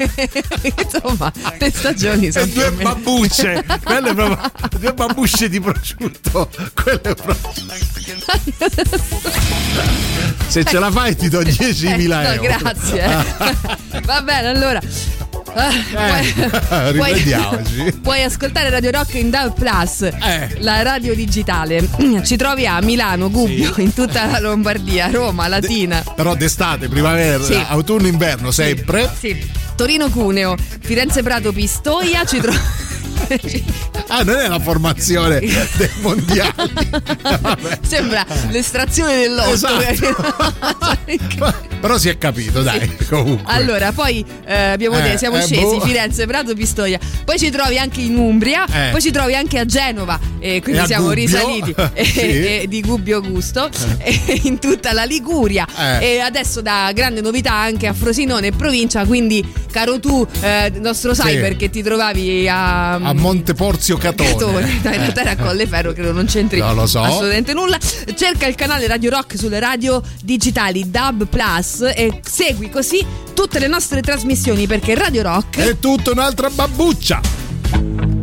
[0.83, 6.49] Insomma, le stagioni sono E due babbucce, quelle proprio due babbucce di prosciutto.
[6.75, 7.65] Quelle proprio.
[10.49, 12.43] Se ce la fai ti do 10.000 Eh, no, euro.
[12.43, 13.25] grazie.
[14.05, 14.81] Va bene, allora.
[15.59, 17.93] Ah, puoi-.
[18.03, 20.57] Puoi ascoltare Radio Rock in DAB Plus, Eh.
[20.59, 21.89] la radio digitale.
[22.23, 26.03] Ci trovi a Milano, Gubbio, in tutta la Lombardia, Roma, Latina.
[26.15, 27.59] Però d'estate, primavera, Sì.
[27.69, 29.11] autunno, inverno, sempre.
[29.19, 29.65] Sì.
[29.75, 32.59] Torino Cuneo, Firenze Prato Pistoia, ci trovi.
[34.09, 36.73] Ah, non è la formazione dei mondiali.
[37.83, 39.53] Sembra l'estrazione dell'otto.
[39.53, 40.15] Esatto.
[41.81, 42.91] Però si è capito, dai.
[43.09, 43.53] Comunque.
[43.53, 45.81] Allora, poi eh, abbiamo Eh, detto, siamo eh, scesi, boh.
[45.81, 46.99] Firenze, Prato, Pistoia.
[47.25, 48.91] Poi ci trovi anche in Umbria, Eh.
[48.91, 51.25] poi ci trovi anche a Genova, e quindi E siamo Gubbio.
[51.25, 52.05] risaliti e-
[52.63, 52.69] Sì.
[52.69, 53.69] di Gubbio Gusto,
[54.43, 55.67] in tutta la Liguria.
[56.01, 56.15] Eh.
[56.15, 61.15] E adesso da grande novità anche a Frosinone e provincia, quindi caro tu, eh, nostro
[61.15, 61.23] Sì.
[61.23, 62.95] cyber che ti trovavi a...
[62.95, 64.31] A Monteporzio Catone.
[64.31, 64.61] Catone.
[64.83, 67.03] No, in realtà era a Colleferro, credo non c'entri No, lo so.
[67.03, 67.79] assolutamente nulla.
[68.17, 73.05] Cerca il canale Radio Rock sulle radio digitali DAB Plus e segui così
[73.35, 78.16] tutte le nostre trasmissioni perché Radio Rock È tutta un'altra babbuccia.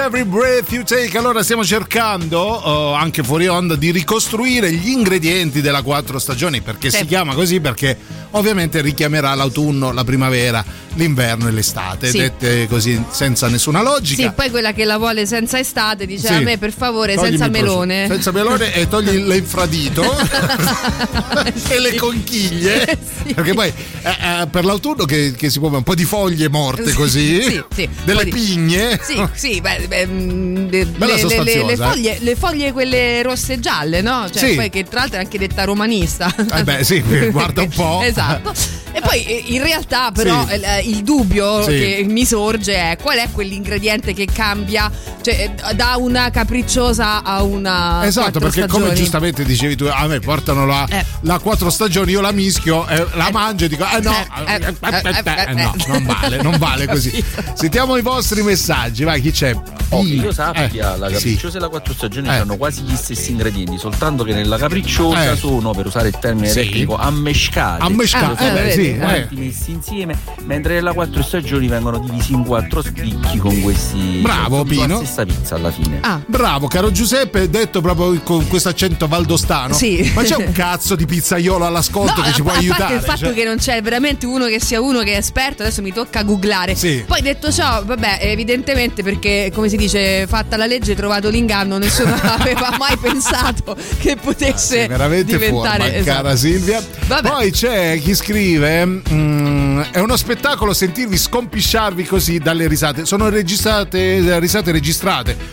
[0.00, 1.16] Every Breath You Take.
[1.18, 6.90] Allora stiamo cercando, eh, anche fuori onda, di ricostruire gli ingredienti della quattro stagioni, perché
[6.90, 6.98] Sì.
[6.98, 7.96] si chiama così perché
[8.30, 10.64] ovviamente richiamerà l'autunno, la primavera,
[10.94, 12.18] l'inverno e l'estate, Sì.
[12.18, 14.22] dette così senza nessuna logica.
[14.22, 16.32] Sì, poi quella che la vuole senza estate dice Sì.
[16.34, 18.06] a me per favore Toglimi senza melone.
[18.08, 20.02] Senza melone e togli l'infradito
[21.68, 22.98] e le conchiglie.
[23.34, 24.08] Perché poi eh,
[24.42, 27.88] eh, per l'autunno che, che si può un po' di foglie morte così, Sì, sì,
[28.04, 28.98] delle di- pigne.
[29.02, 31.76] Sì, sì, beh, beh, mm, le, le- le- le eh.
[31.76, 34.28] foglie, le foglie quelle rosse e gialle, no?
[34.30, 34.54] Cioè, Sì.
[34.54, 36.32] poi che tra l'altro è anche detta romanista.
[36.54, 37.00] Eh beh, sì,
[37.30, 38.02] guarda un po'.
[38.02, 38.52] esatto.
[38.92, 40.54] E poi eh, in realtà però Sì.
[40.54, 44.90] il, eh, il dubbio che mi sorge è qual è quell'ingrediente che cambia
[45.34, 48.94] cioè, eh, da una capricciosa a una Esatto, perché come stagioni.
[48.94, 50.86] giustamente dicevi tu, a me portano la,
[51.22, 54.12] la quattro stagioni, io la mischio, eh, la mangio e dico, eh no,
[54.46, 57.22] Eh, eh, eh, eh, eh, no, non vale, non vale così.
[57.54, 59.54] Sentiamo i vostri messaggi, vai, chi c'è?
[59.92, 60.32] Oh, che Io.
[60.32, 61.12] sappia, Eh, la sì.
[61.14, 62.36] capricciosa e la quattro stagioni Eh.
[62.36, 65.36] hanno quasi gli stessi ingredienti, soltanto che nella capricciosa Eh.
[65.36, 66.60] sono, per usare il termine Sì.
[66.60, 67.82] tecnico, ammescati.
[67.82, 69.28] Ammescati, eh, beh, sono sì, eh.
[69.32, 74.20] messi insieme, mentre nella quattro stagioni vengono divisi in quattro spicchi con questi.
[74.22, 74.98] Bravo, Pino.
[75.20, 75.98] La stessa pizza alla fine.
[76.02, 76.20] Ah.
[76.24, 79.74] Bravo, caro Giuseppe, detto proprio con questo accento valdostano.
[79.74, 80.10] Sì.
[80.14, 82.94] Ma c'è un cazzo di pizzaiolo all'ascolto No, che ci può a parte aiutare?
[82.94, 85.82] il fatto cioè- che non c'è veramente uno che sia uno che è esperto, adesso
[85.82, 86.74] mi tocca googlare.
[86.74, 87.04] Sì.
[87.06, 92.14] Poi detto ciò, vabbè, evidentemente perché come si dice, fatta la legge, trovato l'inganno, nessuno
[92.22, 96.16] aveva mai pensato che potesse veramente diventare fuori, esatto.
[96.16, 96.82] cara Silvia.
[97.06, 97.28] Vabbè.
[97.28, 103.04] Poi c'è chi scrive: mm, È uno spettacolo sentirvi scompisciarvi così dalle risate.
[103.04, 105.08] Sono registrate, risate registrate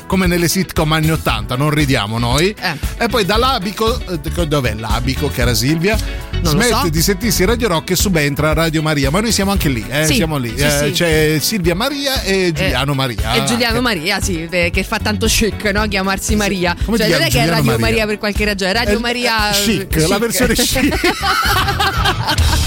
[0.07, 2.55] come nelle sitcom anni 80, non ridiamo noi.
[2.59, 3.03] Eh.
[3.03, 5.97] E poi dall'abico, eh, dov'è l'abico, cara Silvia?
[6.41, 6.89] Non Smette so.
[6.89, 9.09] di sentirsi Radio Rock e subentra Radio Maria.
[9.09, 10.53] Ma noi siamo anche lì, eh, Sì, siamo lì.
[10.55, 10.91] sì, Eh, sì.
[10.91, 13.33] C'è Silvia Maria e Giuliano Maria.
[13.33, 15.87] E Giuliano Maria, sì, eh, che fa tanto chic, no?
[15.87, 16.75] Chiamarsi Maria.
[16.85, 17.79] Come cioè, non è che è Radio Maria?
[17.79, 18.05] Maria?
[18.05, 20.99] per qualche ragione, Radio Maria è chic, la versione chic.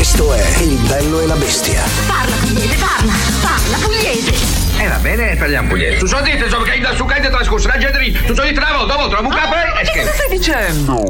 [0.00, 1.84] Questo è Il bello e la bestia.
[2.06, 3.12] Parla pugliese, parla,
[3.42, 4.32] parla pugliese.
[4.78, 5.98] Eh va bene, parliamo pugliese.
[5.98, 8.10] Tu so dite, so che da su cade trascorso la gente lì.
[8.10, 11.04] Tu so di travo, dopo trovo un capo e Cosa stai dicendo?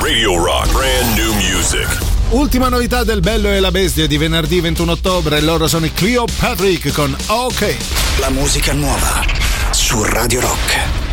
[0.00, 1.86] Radio Rock, brand new music.
[2.30, 6.24] Ultima novità del Bello e la Bestia di venerdì 21 ottobre, loro sono i Cleo
[6.38, 7.76] Patrick con OK.
[8.20, 9.22] La musica nuova
[9.72, 11.05] su Radio Rock.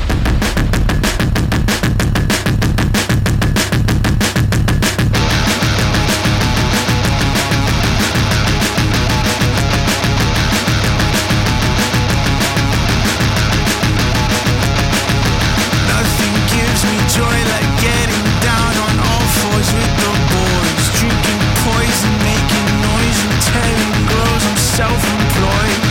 [17.14, 23.38] Joy like getting down on all fours with the boys, drinking poison, making noise, and
[23.53, 25.81] telling girls I'm self-employed.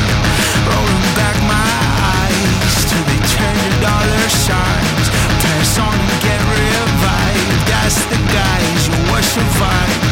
[0.66, 1.70] Rolling back my
[2.18, 5.06] eyes till they turn to dollar signs.
[5.38, 7.70] Pass on and get revived.
[7.70, 10.11] That's the guys you will survive.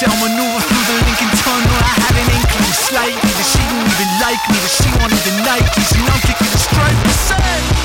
[0.00, 1.78] But XL maneuver through the Lincoln Tunnel.
[1.82, 5.34] I had an inkling slightly that she didn't even like me, that she wanted the
[5.42, 6.98] Nikes, and I'm kicking the stripe.
[7.08, 7.77] Say.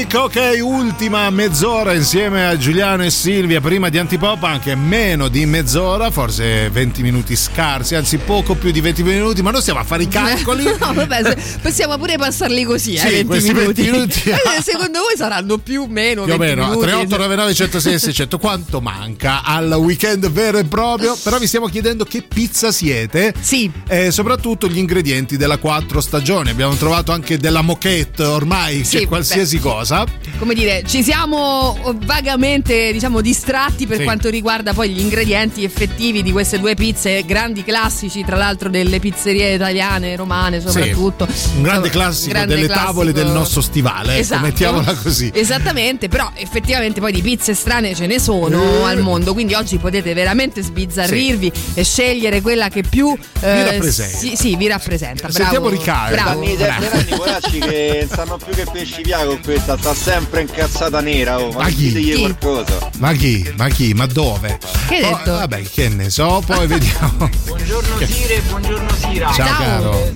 [0.00, 5.44] Patrick, ok, ultima mezz'ora insieme a Giuliano e Silvia, prima di Antipop anche meno di
[5.44, 9.84] mezz'ora, forse 20 minuti scarsi, anzi poco più di 20 minuti, ma noi stiamo a
[9.84, 10.64] fare i calcoli.
[10.64, 13.82] No, vabbè, possiamo pure passarli così, Sì, eh, 20 questi minuti.
[13.82, 14.30] 20 minuti.
[14.30, 16.86] Eh, Secondo voi saranno più o meno Più o 20 meno, minuti?
[16.86, 21.14] 3899 106 600 quanto manca al weekend vero e proprio?
[21.22, 23.34] Però vi stiamo chiedendo che pizza siete.
[23.38, 23.70] Sì.
[23.86, 26.48] E soprattutto gli ingredienti della quattro stagioni.
[26.50, 29.89] Abbiamo trovato anche della moquette ormai, Sì, che qualsiasi cosa.
[30.38, 34.04] Come dire, ci siamo vagamente diciamo distratti per Sì.
[34.04, 38.98] quanto riguarda poi gli ingredienti effettivi di queste due pizze, grandi classici tra l'altro delle
[39.00, 41.26] pizzerie italiane, romane soprattutto.
[41.56, 42.86] Un grande classico Grande delle classico.
[42.86, 44.42] tavole del nostro stivale, ecco, Esatto.
[44.42, 45.30] mettiamola così.
[45.34, 48.90] Esattamente, però effettivamente poi di pizze strane ce ne sono Eh.
[48.90, 54.16] al mondo, quindi oggi potete veramente sbizzarrirvi e scegliere quella che più eh, rappresenta.
[54.16, 55.30] Sì, sì, vi rappresenta.
[55.30, 56.14] Sentiamo Bravo, Riccardo.
[56.14, 56.30] Bravo.
[56.30, 61.00] Fanno i tempi poracci che sanno più che pesci via con questa sta sempre incazzata
[61.00, 61.90] nera, oh, ma, Ma chi?
[61.92, 62.18] Chi?
[62.18, 62.90] qualcosa.
[62.98, 63.50] Ma chi?
[63.56, 63.94] Ma chi?
[63.94, 64.58] Ma dove?
[64.88, 65.32] Che Oh, detto?
[65.32, 67.28] vabbè, che ne so, poi vediamo.
[67.46, 69.32] Buongiorno Sire, buongiorno Sira.
[69.32, 70.12] Ciao, caro.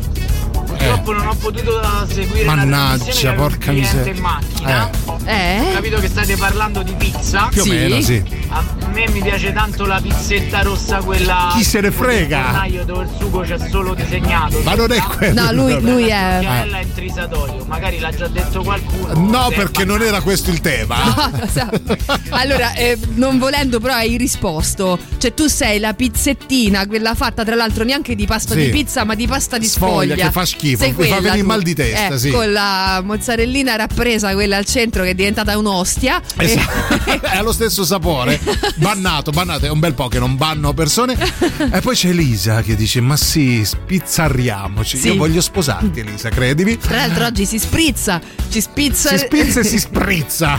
[0.85, 1.81] Purtroppo non ho potuto
[2.12, 4.12] seguire la Mannaggia, porca miseria.
[4.12, 4.90] in macchina.
[5.24, 5.61] Eh?
[5.61, 7.48] Ho capito che state parlando di pizza.
[7.51, 7.70] Più o Sì.
[7.70, 8.23] meno, sì.
[8.48, 8.62] A
[8.93, 11.52] me mi piace tanto la pizzetta rossa, quella.
[11.56, 12.43] Chi se ne frega?
[12.44, 14.61] fornaio dove il sugo c'è solo disegnato.
[14.62, 15.43] Ma non è quello.
[15.43, 19.12] No, lui- lui è- Chiarella è intrisatorio, magari l'ha già detto qualcuno.
[19.28, 21.02] No, perché non era questo il tema.
[21.05, 21.69] No, lo so.
[22.31, 24.98] Allora, eh, non volendo, però hai risposto.
[25.19, 28.61] Cioè, tu sei la pizzettina, quella fatta tra l'altro neanche di pasta Sì.
[28.65, 30.27] di pizza, ma di pasta di Sfoglia, sfoglia.
[30.27, 31.46] che fa schifo, Sei mi fa venire tu.
[31.46, 32.30] mal di testa, Eh, sì.
[32.30, 36.20] Con la mozzarellina rappresa, quella al centro che è diventata un'ostia.
[36.36, 37.10] Esatto.
[37.26, 38.40] è allo stesso sapore.
[38.76, 41.16] Bannato, bannato, è un bel po' che non banno persone.
[41.72, 44.96] E poi c'è Elisa che dice: Ma sì, spizzarriamoci.
[44.98, 45.09] Sì.
[45.09, 46.78] Io voglio sposarti, Elisa, credimi.
[46.78, 48.20] Tra l'altro oggi si sprizza,
[48.51, 49.10] ci spizza.
[49.10, 50.59] Si spizza e si sprizza.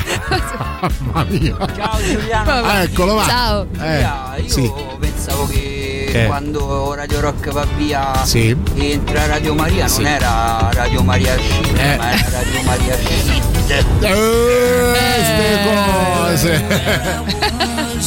[0.99, 1.55] Mamma mia.
[1.75, 2.51] Ciao Giuliano.
[2.51, 3.25] Ah, eccolo, va.
[3.25, 3.67] Ciao.
[3.79, 4.71] Eh, io sì.
[4.99, 5.84] pensavo che
[6.15, 6.25] Che?
[6.27, 8.55] quando Radio Rock va via Sì.
[8.75, 10.01] entra Radio Maria, Sì.
[10.03, 11.97] non era Radio Maria Shit, Eh.
[11.97, 13.43] ma era Radio Maria Shit.
[14.01, 16.63] Eh, ste cose.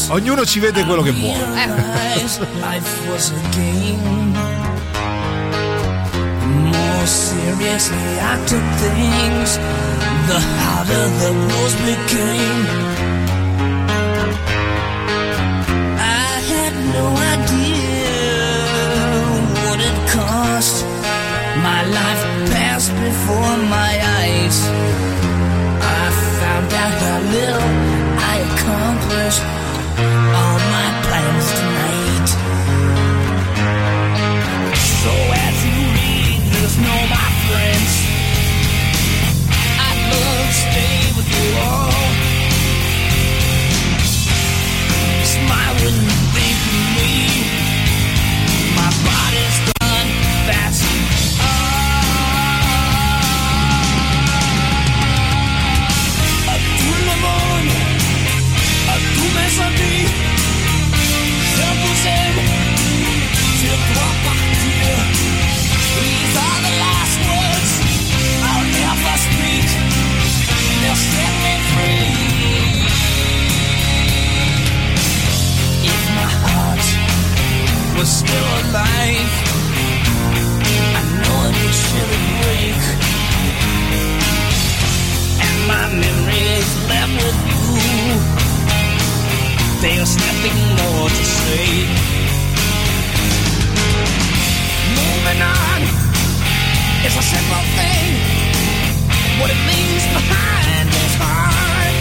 [0.10, 1.36] Ognuno ci vede quello che vuole.
[7.04, 9.56] Seriously I took things,
[10.28, 12.66] the harder the rules became.
[15.96, 17.67] I had no idea
[23.08, 24.58] before my eyes.
[26.00, 26.04] I
[26.40, 27.68] found out how little
[28.32, 29.42] I accomplished
[30.38, 32.28] all my plans tonight.
[35.00, 35.12] So
[35.46, 37.07] as you read this, know
[78.18, 79.32] still alive,
[80.98, 82.82] I know it would surely break.
[85.46, 87.68] And my memories left with you.
[89.84, 91.70] There's nothing more to say.
[94.98, 95.80] Moving on
[97.06, 98.10] is a simple thing.
[99.38, 101.94] What it leaves behind is hard.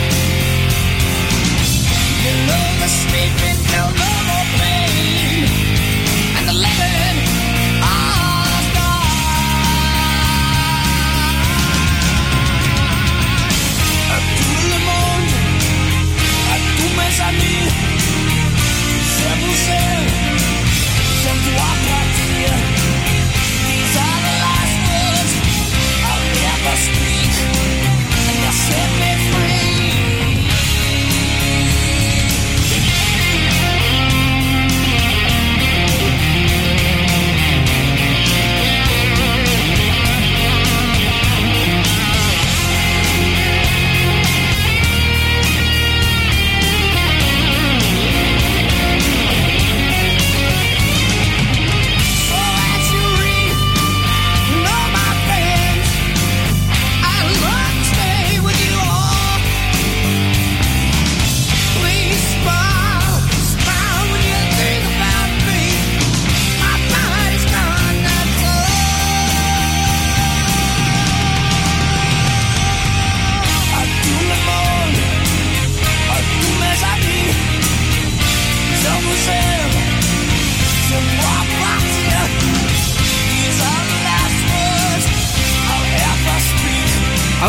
[2.25, 4.16] You know the sleeping felt no
[28.67, 29.26] set me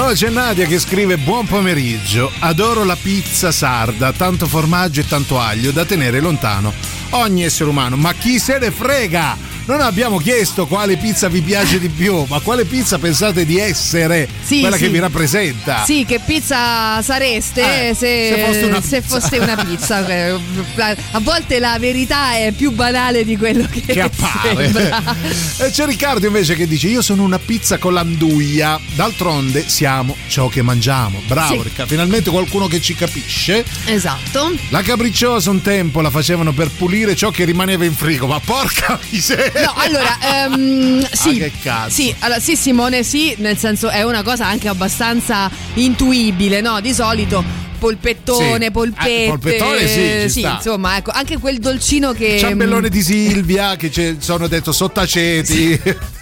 [0.09, 5.39] Allora c'è Nadia che scrive buon pomeriggio, adoro la pizza sarda, tanto formaggio e tanto
[5.39, 6.73] aglio da tenere lontano
[7.11, 9.37] ogni essere umano, ma chi se ne frega?
[9.69, 14.27] Non abbiamo chiesto quale pizza vi piace di più, ma quale pizza pensate di essere
[14.43, 14.85] Sì, quella sì.
[14.85, 15.85] che vi rappresenta?
[15.85, 19.97] Sì, che pizza sareste Eh, se, se foste una pizza.
[20.09, 20.37] Eh,
[21.13, 24.71] A volte la verità è più banale di quello che, Che appare.
[25.71, 28.79] c'è Riccardo invece che dice: Io sono una pizza con l'anduia.
[28.95, 31.21] D'altronde siamo ciò che mangiamo.
[31.27, 31.63] Bravo Sì.
[31.63, 33.65] Riccardo, finalmente qualcuno che ci capisce.
[33.85, 34.53] Esatto.
[34.71, 38.99] La capricciosa un tempo la facevano per pulire ciò che rimaneva in frigo, ma porca
[39.11, 39.58] miseria!
[39.65, 41.91] No, allora, ehm, sì, Ah, che cazzo.
[41.91, 46.81] sì, allora, sì, Simone, sì, nel senso è una cosa anche abbastanza intuibile, no?
[46.81, 47.43] Di solito
[47.79, 48.71] polpettone, Sì.
[48.71, 50.55] polpette, Eh, polpettone sì, sta.
[50.57, 55.81] insomma, ecco, anche quel dolcino che Ciambellone di Silvia che sono detto sottaceti.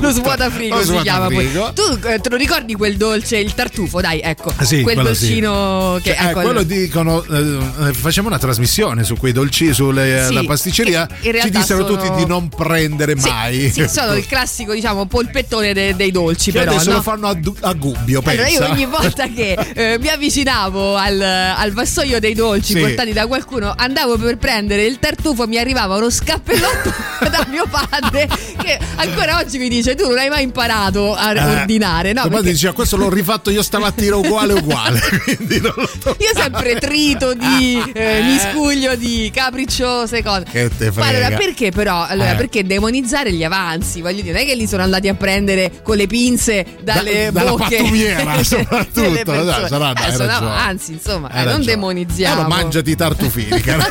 [0.00, 1.50] lo svuotafrigo Lo si chiama poi.
[1.52, 5.14] Tu eh, te lo ricordi quel dolce, il tartufo, dai, ecco, Ah, sì, quel quello
[5.14, 5.26] sì.
[5.26, 7.58] dolcino che Cioè, eh, ecco, quello dicono eh,
[7.88, 11.06] eh, facciamo una trasmissione su quei dolci sulla Sì, pasticceria.
[11.20, 13.70] Ci dissero sono- tutti di non prendere mai.
[13.70, 16.96] sì, sono il classico, diciamo, polpettone de- dei dolci, che però adesso no?
[16.96, 18.72] lo fanno a, du- a Gubbio Allora io pensa.
[18.72, 24.16] ogni volta che eh, mi avvicinavo al, al vassoio dei dolci portati da qualcuno, andavo
[24.16, 26.92] per prendere il tartufo, mi arrivava uno scappellotto
[27.30, 28.28] da mio padre
[28.62, 32.28] che ancora oggi mi dice tu non hai mai imparato a Eh, ordinare, no?
[32.28, 37.34] Perché diceva questo l'ho rifatto io stamattina uguale uguale quindi non lo io sempre trito
[37.34, 40.44] di eh, miscuglio di capricciose cose.
[40.50, 41.36] Che te Ma allora frega.
[41.38, 42.04] perché però?
[42.06, 42.36] Allora, Eh.
[42.36, 44.00] perché demonizzare gli avanzi?
[44.00, 47.30] Voglio dire, non è che li sono andati a prendere con le pinze dalle Da-
[47.40, 49.42] dalla bocche pattumiera, delle soprattutto.
[49.44, 50.54] Dai, sarà- hai Eh, ragione.
[50.56, 51.64] anzi, insomma, eh, non ragione.
[51.64, 52.34] demonizziamo.
[52.40, 53.86] Allora mangiati i tartufini cara.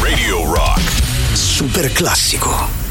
[0.00, 0.80] Radio Rock.
[1.32, 2.85] Super classico.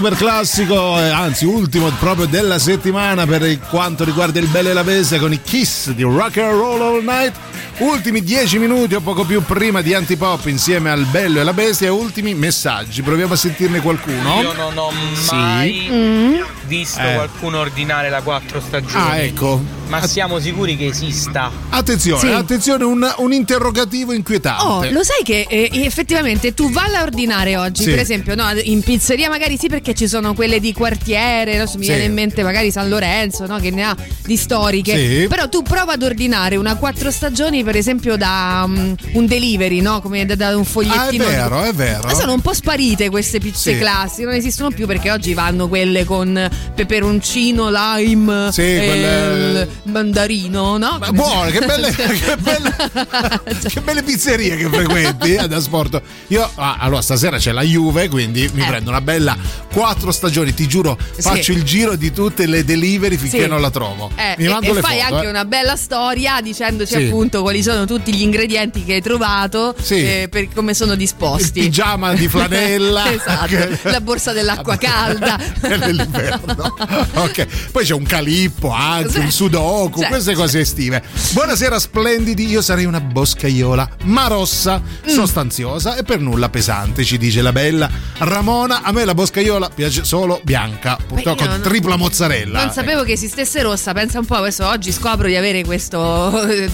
[0.00, 4.82] Super classico, eh, anzi ultimo proprio della settimana per quanto riguarda il bello e la
[4.82, 7.49] bestia con i Kiss di Rock and Roll All Night.
[7.80, 11.90] Ultimi 10 minuti o poco più prima di Antipop insieme al bello e la bestia
[11.92, 13.00] ultimi messaggi.
[13.00, 14.42] Proviamo a sentirne qualcuno.
[14.42, 15.34] Io non ho Sì.
[15.34, 17.14] mai visto Eh.
[17.14, 19.02] qualcuno ordinare la quattro stagioni.
[19.10, 19.78] Ah, ecco.
[19.88, 21.50] Ma siamo sicuri che esista?
[21.70, 22.26] Attenzione, Sì.
[22.28, 24.62] attenzione, un, un interrogativo inquietante.
[24.62, 27.90] Oh, lo sai che eh, effettivamente tu valla a ordinare oggi, Sì.
[27.90, 31.70] per esempio, no, in pizzeria magari sì perché ci sono quelle di quartiere, no, mi
[31.70, 31.78] Sì.
[31.90, 35.26] viene in mente magari San Lorenzo, no, che ne ha di storiche, Sì.
[35.28, 40.00] però tu prova ad ordinare una quattro stagioni per esempio da um, un delivery, no?
[40.00, 41.22] Come da, da un fogliettino.
[41.24, 42.08] Ah, è vero, è vero.
[42.08, 43.78] Ma sono un po' sparite queste pizze Sì.
[43.78, 50.78] classiche, non esistono più perché oggi vanno quelle con peperoncino, lime, Sì, e quelle- mandarino,
[50.78, 50.96] no?
[50.98, 52.74] Ma buone, che belle, che belle,
[53.68, 56.02] che belle pizzerie che frequenti eh, da sport.
[56.28, 58.66] Io, ah, allora, stasera c'è la Juve, quindi mi Eh.
[58.66, 59.36] prendo una bella
[59.72, 60.52] quattro stagioni.
[60.52, 61.22] Ti giuro, Sì.
[61.22, 64.10] faccio il giro di tutte le delivery finché non la trovo.
[64.16, 65.14] Eh, mi e, mando e le fai foto.
[65.14, 65.30] anche eh.
[65.30, 69.96] una bella storia dicendoci appunto quali sono tutti gli ingredienti che hai trovato Sì.
[69.96, 71.58] e per come sono disposti.
[71.58, 73.10] Il pigiama di flanella.
[73.12, 75.36] esatto, la borsa dell'acqua calda.
[75.60, 76.74] Dell'inverno.
[77.14, 78.72] ok, poi c'è un calippo
[79.08, 79.18] Sì.
[79.18, 80.06] un sudoku, Sì.
[80.06, 81.02] queste cose estive.
[81.32, 85.08] Buonasera splendidi, io sarei una boscaiola, ma rossa, Mm.
[85.08, 88.82] sostanziosa e per nulla pesante, ci dice la bella Ramona.
[88.82, 92.62] A me la boscaiola piace solo bianca, purtroppo con non- tripla mozzarella.
[92.62, 96.68] Non sapevo che esistesse rossa, pensa un po', adesso oggi scopro di avere questo eh,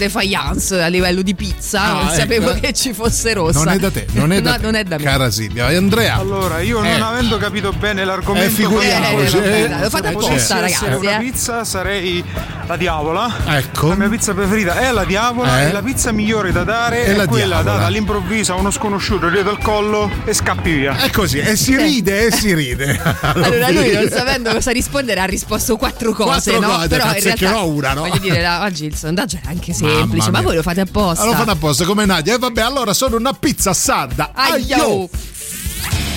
[0.67, 2.13] defiance a livello di pizza, Ah, non ecco.
[2.15, 3.59] sapevo che ci fosse rossa.
[3.63, 4.61] Non è da te, non è da No, te.
[4.63, 5.03] non è da me.
[5.03, 5.67] Cara Silvia.
[5.67, 6.15] Andrea.
[6.15, 6.89] Allora, io Eh.
[6.91, 9.67] non avendo capito bene l'argomento, Eh, figuriamoci, eh.
[9.69, 11.19] Dai, lo fate se apposta, potessi ragazzi, essere una eh.
[11.19, 12.23] pizza sarei
[12.67, 13.33] la diavola.
[13.47, 13.87] Ecco.
[13.89, 15.67] La mia pizza preferita è la diavola Eh.
[15.67, 17.71] e la pizza migliore da dare È è, la quella diavola.
[17.75, 20.97] data all'improvviso a uno sconosciuto dietro al collo e scappi via.
[20.97, 22.99] È così, e si ride e si ride.
[23.21, 26.75] Allora lui non sapendo cosa rispondere ha risposto quattro cose, Quattro no?
[26.75, 28.01] cose, Però in realtà una, no?
[28.01, 31.23] voglio dire, la- oggi il sondaggio era anche semplice, ma voi lo fate apposta.
[31.23, 32.35] Allora fanno apposta come Nadia.
[32.35, 34.31] E vabbè, allora sono una pizza sarda.
[34.33, 34.75] Aio.
[34.75, 35.09] Aio.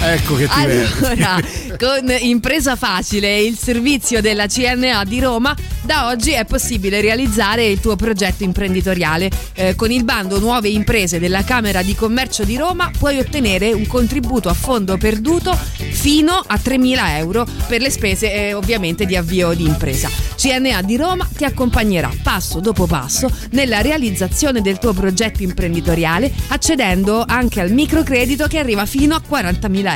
[0.03, 1.07] Ecco che ti vedo.
[1.07, 1.41] Allora,
[1.79, 7.81] con Impresa Facile, il servizio della CNA di Roma, da oggi è possibile realizzare il
[7.81, 9.31] tuo progetto imprenditoriale.
[9.53, 13.87] Eh, con il bando Nuove Imprese della Camera di Commercio di Roma puoi ottenere un
[13.87, 15.55] contributo a fondo perduto
[15.91, 20.09] fino a 3.000 euro per le spese eh, ovviamente di avvio di impresa.
[20.37, 27.23] CNA di Roma ti accompagnerà passo dopo passo nella realizzazione del tuo progetto imprenditoriale accedendo
[27.27, 29.90] anche al microcredito che arriva fino a 40.000 euro.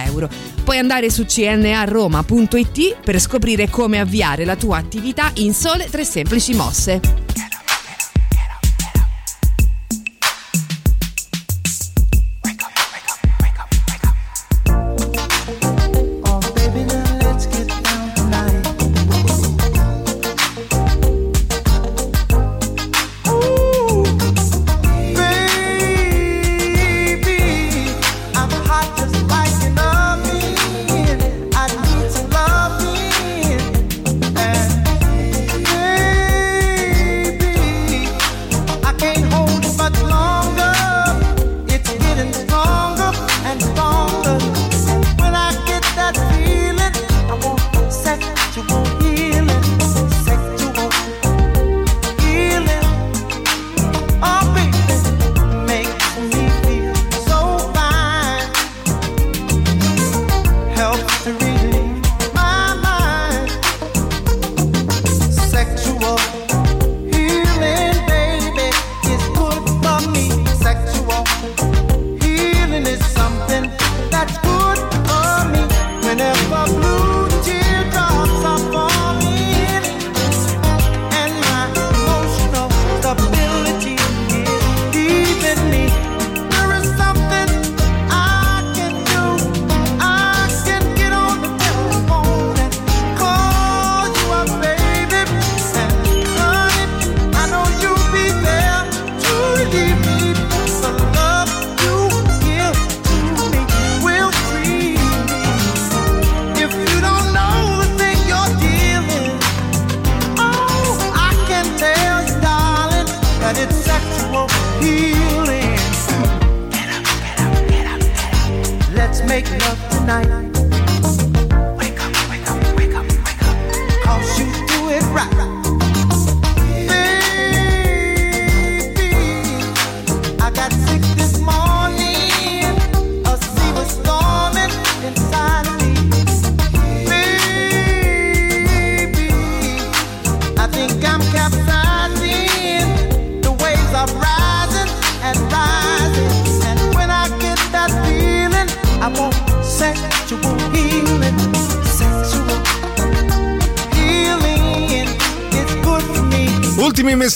[0.64, 6.54] Puoi andare su cnaroma.it per scoprire come avviare la tua attività in sole tre semplici
[6.54, 7.00] mosse.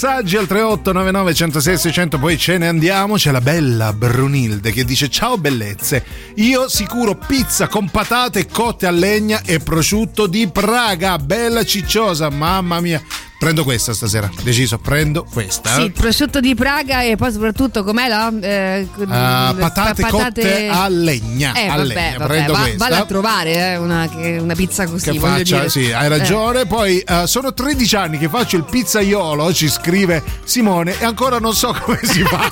[0.09, 3.17] Messaggi al 3899 106 600, poi ce ne andiamo.
[3.17, 6.03] C'è la bella Brunilde che dice: Ciao bellezze,
[6.37, 12.81] io sicuro pizza con patate cotte a legna e prosciutto di Praga, bella cicciosa, mamma
[12.81, 13.03] mia.
[13.39, 15.77] Prendo questa stasera, deciso, prendo questa.
[15.77, 18.33] Sì, prosciutto di Praga e poi soprattutto com'è la?
[18.41, 21.53] eh, Ah, le patate, cotte a legna.
[21.55, 22.19] Eh, a vabbè, legna.
[22.19, 22.79] vabbè, Prendo va- questa.
[22.79, 24.11] valla a trovare eh, una,
[24.41, 25.13] una pizza così.
[25.13, 25.69] che faccia, dire.
[25.69, 26.09] sì, hai Eh.
[26.09, 26.67] ragione.
[26.67, 31.55] Poi eh, sono 13 anni che faccio il pizzaiolo, ci scrive Simone, e ancora non
[31.55, 32.51] so come si fa.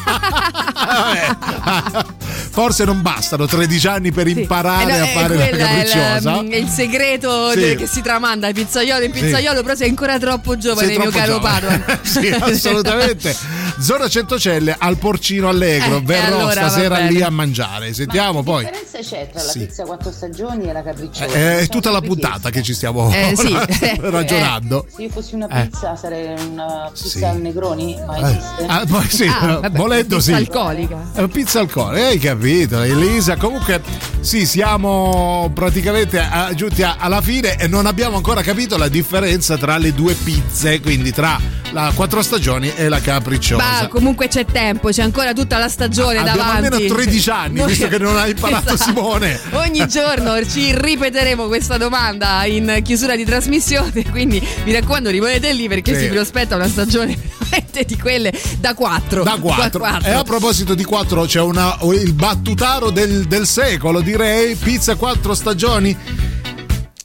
[2.51, 5.69] Forse non bastano 13 anni per imparare Eh no, a eh, fare la quello è
[5.83, 6.43] il, capricciosa.
[6.43, 7.75] mm, il segreto Sì.
[7.77, 9.21] che si tramanda il pizzaiolo in Sì.
[9.21, 11.79] pizzaiolo, però sei ancora troppo giovane, Sei mio caro giovane.
[11.79, 11.99] Padoan.
[12.05, 13.37] sì, assolutamente.
[13.79, 15.97] Zona Centocelle al Porcino Allegro.
[15.99, 17.93] Eh, Verrò allora stasera lì a mangiare.
[17.93, 18.65] Sentiamo poi.
[18.65, 19.59] Che differenza c'è tra Sì.
[19.61, 21.35] la pizza quattro stagioni e la capricciosa?
[21.35, 23.57] Eh, È tutta la puntata che ci stiamo Eh, sì.
[24.01, 24.87] ragionando.
[24.95, 25.67] Se io fossi una Eh.
[25.69, 27.25] pizza sarei una pizza Sì.
[27.25, 28.65] al Negroni, ma Eh, esiste?
[28.67, 30.33] ah, poi sì, Ah, vabbè, volendo pizza sì.
[30.33, 31.11] alcolica.
[31.15, 33.37] È pizza alcolica, hai capito Elisa?
[33.37, 33.81] Comunque
[34.21, 39.57] sì, siamo praticamente a- giunti a- alla fine e non abbiamo ancora capito la differenza
[39.57, 41.39] tra le due pizze, quindi tra
[41.73, 43.56] la quattro stagioni e la capricciosa.
[43.57, 46.67] Ma comunque c'è tempo, c'è ancora tutta la stagione Abbiamo davanti.
[46.75, 48.91] almeno 13 anni, Noi- visto che non ha imparato Esatto.
[48.91, 49.41] Simone.
[49.53, 55.69] Ogni giorno ci ripeteremo questa domanda in chiusura di trasmissione, quindi mi raccomando rimanete lì
[55.69, 56.03] perché Sì.
[56.05, 59.23] si prospetta una stagione veramente di quelle da 4.
[59.23, 60.01] Da 4.
[60.05, 65.35] E a proposito di 4 c'è una, il battutaro del, del secolo, direi, pizza 4
[65.35, 65.97] stagioni.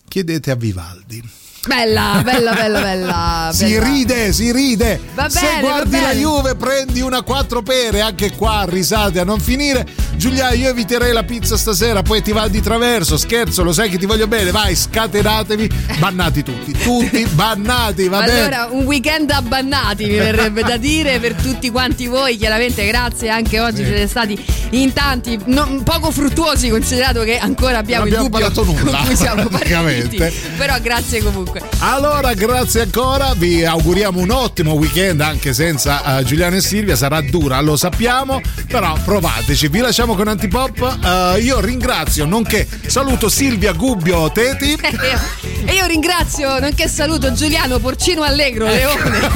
[0.07, 1.23] Chiedete a Vivaldi.
[1.67, 3.49] Bella, bella, bella, bella.
[3.53, 3.85] Si bella.
[3.85, 4.99] ride, si ride.
[5.27, 6.11] Se bene, va guardi la.
[6.13, 8.01] Juve, prendi una quattro pere.
[8.01, 9.85] Anche qua risate a non finire.
[10.15, 13.15] Giulia, io eviterei la pizza stasera, poi ti va di traverso.
[13.15, 14.49] Scherzo, lo sai che ti voglio bene.
[14.49, 15.69] Vai, scatenatevi.
[15.99, 18.39] Bannati tutti, tutti bannati, va bene.
[18.39, 22.38] Allora, un weekend abbannati mi verrebbe da dire per tutti quanti voi.
[22.38, 23.85] Chiaramente, grazie anche oggi Sì.
[23.85, 28.49] siete stati in tanti, non- poco fruttuosi, considerato che ancora abbiamo, Non abbiamo il dubbio
[28.49, 30.17] parlato nulla, con cui siamo partiti.
[30.57, 31.49] Però grazie comunque.
[31.79, 37.21] Allora, grazie ancora, vi auguriamo un ottimo weekend anche senza eh, Giuliano e Silvia, sarà
[37.21, 39.67] dura, lo sappiamo, però provateci.
[39.67, 40.97] Vi lasciamo con Antipop.
[41.03, 44.77] Eh, io ringrazio, nonché saluto Silvia Gubbio Teti.
[45.63, 49.29] E io ringrazio, nonché saluto Giuliano Porcino Allegro, Leone.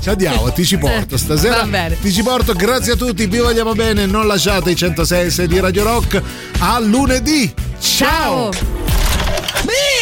[0.00, 1.58] Ci andiamo, ti ci porto stasera.
[1.58, 1.96] Va bene.
[2.00, 5.46] Ti ci porto, grazie a tutti, vi vogliamo bene, non lasciate i 106 e 6
[5.46, 6.20] di Radio Rock.
[6.58, 7.54] A lunedì.
[7.78, 8.50] Ciao.
[9.64, 10.01] Mi